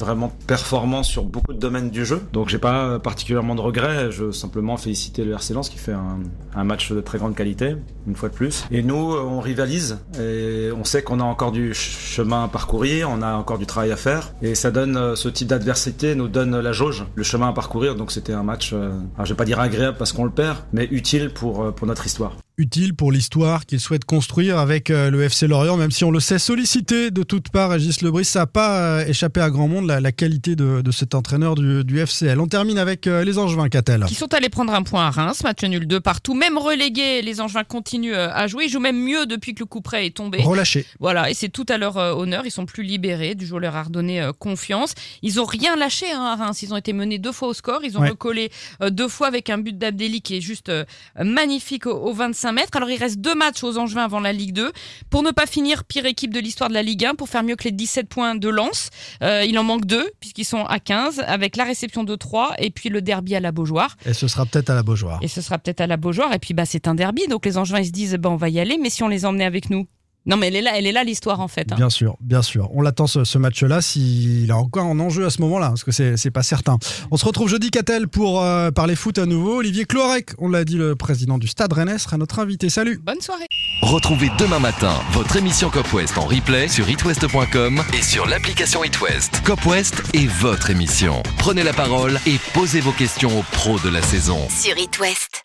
vraiment 0.00 0.32
performant 0.48 1.04
sur 1.04 1.22
beaucoup 1.22 1.52
de 1.52 1.60
domaines 1.60 1.90
du 1.90 2.04
jeu. 2.04 2.20
Donc 2.32 2.48
j'ai 2.48 2.58
pas 2.58 2.98
particulièrement 2.98 3.54
de 3.54 3.60
regrets, 3.60 4.10
je 4.10 4.24
veux 4.24 4.32
simplement 4.32 4.76
féliciter 4.76 5.24
le 5.24 5.30
RC 5.34 5.54
Lens 5.54 5.68
qui 5.68 5.78
fait 5.78 5.92
un, 5.92 6.18
un 6.56 6.64
match 6.64 6.90
de 6.90 7.00
très 7.00 7.18
grande 7.18 7.36
qualité, 7.36 7.76
une 8.08 8.16
fois 8.16 8.30
de 8.30 8.34
plus. 8.34 8.64
Et 8.72 8.82
nous, 8.82 8.96
on 8.96 9.38
rivalise, 9.40 9.98
et 10.18 10.70
on 10.76 10.82
sait 10.82 11.04
qu'on 11.04 11.20
a 11.20 11.24
encore 11.24 11.52
du 11.52 11.68
ch- 11.72 11.96
chemin 12.16 12.42
à 12.44 12.48
parcourir, 12.48 13.08
on 13.10 13.22
a 13.22 13.34
encore 13.36 13.58
du 13.58 13.66
travail 13.66 13.92
à 13.92 13.96
faire, 13.96 14.23
et 14.42 14.54
ça 14.54 14.70
donne 14.70 14.96
euh, 14.96 15.16
ce 15.16 15.28
type 15.28 15.48
d'adversité 15.48 16.14
nous 16.14 16.28
donne 16.28 16.58
la 16.58 16.72
jauge, 16.72 17.06
le 17.14 17.22
chemin 17.22 17.48
à 17.48 17.52
parcourir. 17.52 17.94
Donc 17.94 18.12
c'était 18.12 18.32
un 18.32 18.42
match, 18.42 18.72
euh, 18.72 18.92
alors 19.14 19.26
je 19.26 19.32
vais 19.32 19.36
pas 19.36 19.44
dire 19.44 19.60
agréable 19.60 19.96
parce 19.98 20.12
qu'on 20.12 20.24
le 20.24 20.30
perd, 20.30 20.58
mais 20.72 20.86
utile 20.90 21.30
pour 21.30 21.64
euh, 21.64 21.70
pour 21.70 21.86
notre 21.86 22.06
histoire. 22.06 22.36
Utile 22.56 22.94
pour 22.94 23.10
l'histoire 23.10 23.66
qu'il 23.66 23.80
souhaite 23.80 24.04
construire 24.04 24.58
avec 24.60 24.88
euh, 24.88 25.10
le 25.10 25.24
FC 25.24 25.48
Lorient, 25.48 25.76
même 25.76 25.90
si 25.90 26.04
on 26.04 26.12
le 26.12 26.20
sait 26.20 26.38
sollicité 26.38 27.10
de 27.10 27.24
toutes 27.24 27.48
parts, 27.48 27.70
Régis 27.70 28.00
Lebris, 28.00 28.24
ça 28.26 28.38
n'a 28.40 28.46
pas 28.46 28.78
euh, 28.78 29.06
échappé 29.06 29.40
à 29.40 29.50
grand 29.50 29.66
monde 29.66 29.88
la, 29.88 30.00
la 30.00 30.12
qualité 30.12 30.54
de, 30.54 30.80
de 30.80 30.90
cet 30.92 31.16
entraîneur 31.16 31.56
du, 31.56 31.82
du 31.82 31.98
FCL. 31.98 32.38
On 32.38 32.46
termine 32.46 32.78
avec 32.78 33.08
euh, 33.08 33.24
les 33.24 33.38
Angevins, 33.38 33.68
Catel. 33.68 34.04
Qui 34.06 34.14
sont 34.14 34.32
allés 34.34 34.50
prendre 34.50 34.72
un 34.72 34.84
point 34.84 35.04
à 35.04 35.10
Reims, 35.10 35.42
match 35.42 35.64
nul 35.64 35.84
2 35.88 35.98
partout. 35.98 36.34
Même 36.34 36.56
relégués, 36.56 37.22
les 37.22 37.40
Angevins 37.40 37.64
continuent 37.64 38.14
à 38.14 38.46
jouer. 38.46 38.66
Ils 38.66 38.70
jouent 38.70 38.78
même 38.78 39.02
mieux 39.02 39.26
depuis 39.26 39.54
que 39.56 39.60
le 39.60 39.66
coup 39.66 39.80
près 39.80 40.06
est 40.06 40.16
tombé. 40.16 40.38
Relâché. 40.40 40.86
Voilà, 41.00 41.30
et 41.30 41.34
c'est 41.34 41.48
tout 41.48 41.66
à 41.68 41.76
leur 41.76 41.96
honneur. 41.96 42.46
Ils 42.46 42.52
sont 42.52 42.66
plus 42.66 42.84
libérés. 42.84 43.34
Du 43.34 43.46
jour 43.46 43.58
leur 43.58 43.74
a 43.74 43.82
redonné 43.82 44.30
confiance. 44.38 44.94
Ils 45.22 45.40
ont 45.40 45.44
rien 45.44 45.74
lâché 45.74 46.06
hein, 46.12 46.22
à 46.22 46.36
Reims. 46.36 46.62
Ils 46.62 46.72
ont 46.72 46.76
été 46.76 46.92
menés 46.92 47.18
deux 47.18 47.32
fois 47.32 47.48
au 47.48 47.52
score. 47.54 47.80
Ils 47.82 47.98
ont 47.98 48.02
Ouais. 48.02 48.10
recollé 48.10 48.52
deux 48.90 49.08
fois 49.08 49.26
avec 49.26 49.50
un 49.50 49.58
but 49.58 49.76
d'Abdelli 49.76 50.20
qui 50.22 50.36
est 50.36 50.40
juste 50.40 50.70
magnifique 51.18 51.86
au, 51.86 51.94
au 51.96 52.12
25 52.12 52.43
mètres. 52.52 52.76
Alors 52.76 52.90
il 52.90 52.98
reste 52.98 53.20
deux 53.20 53.34
matchs 53.34 53.62
aux 53.64 53.78
Angevins 53.78 54.04
avant 54.04 54.20
la 54.20 54.32
Ligue 54.32 54.52
2 54.52 54.72
pour 55.10 55.22
ne 55.22 55.30
pas 55.30 55.46
finir 55.46 55.84
pire 55.84 56.06
équipe 56.06 56.32
de 56.32 56.40
l'histoire 56.40 56.68
de 56.68 56.74
la 56.74 56.82
Ligue 56.82 57.04
1 57.04 57.14
pour 57.14 57.28
faire 57.28 57.42
mieux 57.42 57.56
que 57.56 57.64
les 57.64 57.72
17 57.72 58.08
points 58.08 58.34
de 58.34 58.48
Lens. 58.48 58.90
Euh, 59.22 59.44
il 59.44 59.58
en 59.58 59.64
manque 59.64 59.86
deux 59.86 60.10
puisqu'ils 60.20 60.44
sont 60.44 60.64
à 60.64 60.78
15 60.78 61.22
avec 61.26 61.56
la 61.56 61.64
réception 61.64 62.04
de 62.04 62.14
3 62.14 62.54
et 62.58 62.70
puis 62.70 62.88
le 62.88 63.02
derby 63.02 63.34
à 63.34 63.40
la 63.40 63.52
Beaujoire. 63.52 63.96
Et 64.06 64.12
ce 64.12 64.28
sera 64.28 64.46
peut-être 64.46 64.70
à 64.70 64.74
la 64.74 64.82
Beaujoire. 64.82 65.18
Et 65.22 65.28
ce 65.28 65.40
sera 65.40 65.58
peut-être 65.58 65.80
à 65.80 65.86
la 65.86 65.96
Beaujoire. 65.96 66.32
Et 66.32 66.38
puis, 66.38 66.54
bah, 66.54 66.66
c'est 66.66 66.88
un 66.88 66.94
derby. 66.94 67.26
Donc, 67.28 67.46
les 67.46 67.58
Angevins, 67.58 67.80
ils 67.80 67.86
se 67.86 67.92
disent, 67.92 68.14
bah, 68.14 68.30
on 68.30 68.36
va 68.36 68.48
y 68.48 68.60
aller. 68.60 68.78
Mais 68.78 68.90
si 68.90 69.02
on 69.02 69.08
les 69.08 69.24
emmenait 69.24 69.44
avec 69.44 69.70
nous? 69.70 69.86
Non, 70.26 70.36
mais 70.36 70.48
elle 70.48 70.56
est 70.56 70.62
là, 70.62 70.72
elle 70.76 70.86
est 70.86 70.92
là, 70.92 71.04
l'histoire, 71.04 71.40
en 71.40 71.48
fait. 71.48 71.70
hein. 71.72 71.76
Bien 71.76 71.90
sûr, 71.90 72.16
bien 72.20 72.40
sûr. 72.42 72.70
On 72.74 72.80
l'attend 72.80 73.06
ce, 73.06 73.24
ce 73.24 73.36
match-là 73.38 73.82
s'il 73.82 74.48
est 74.48 74.52
encore 74.52 74.86
en 74.86 74.98
enjeu 74.98 75.26
à 75.26 75.30
ce 75.30 75.40
moment-là, 75.42 75.68
parce 75.68 75.84
que 75.84 75.92
c'est 75.92 76.16
c'est 76.16 76.30
pas 76.30 76.42
certain. 76.42 76.78
On 77.10 77.16
se 77.16 77.24
retrouve 77.24 77.48
jeudi, 77.48 77.70
Catel, 77.70 78.08
pour 78.08 78.42
euh, 78.42 78.70
parler 78.70 78.96
foot 78.96 79.18
à 79.18 79.26
nouveau. 79.26 79.58
Olivier 79.58 79.84
Clorec, 79.84 80.30
on 80.38 80.48
l'a 80.48 80.64
dit, 80.64 80.76
le 80.76 80.96
président 80.96 81.36
du 81.38 81.46
Stade 81.46 81.72
Rennais, 81.72 81.98
sera 81.98 82.16
notre 82.16 82.38
invité. 82.38 82.70
Salut 82.70 82.98
Bonne 83.02 83.20
soirée. 83.20 83.46
Retrouvez 83.82 84.30
demain 84.38 84.60
matin 84.60 84.94
votre 85.12 85.36
émission 85.36 85.68
Cop 85.68 85.92
West 85.92 86.16
en 86.16 86.24
replay 86.24 86.68
sur 86.68 86.88
itwest.com 86.88 87.82
et 87.92 88.02
sur 88.02 88.26
l'application 88.26 88.82
itwest. 88.82 89.42
Cop 89.44 89.64
West 89.66 90.02
est 90.14 90.26
votre 90.26 90.70
émission. 90.70 91.22
Prenez 91.38 91.62
la 91.64 91.72
parole 91.74 92.18
et 92.26 92.38
posez 92.54 92.80
vos 92.80 92.92
questions 92.92 93.38
aux 93.40 93.42
pros 93.52 93.78
de 93.80 93.90
la 93.90 94.00
saison. 94.00 94.38
Sur 94.48 94.78
It 94.78 94.98
West. 95.00 95.42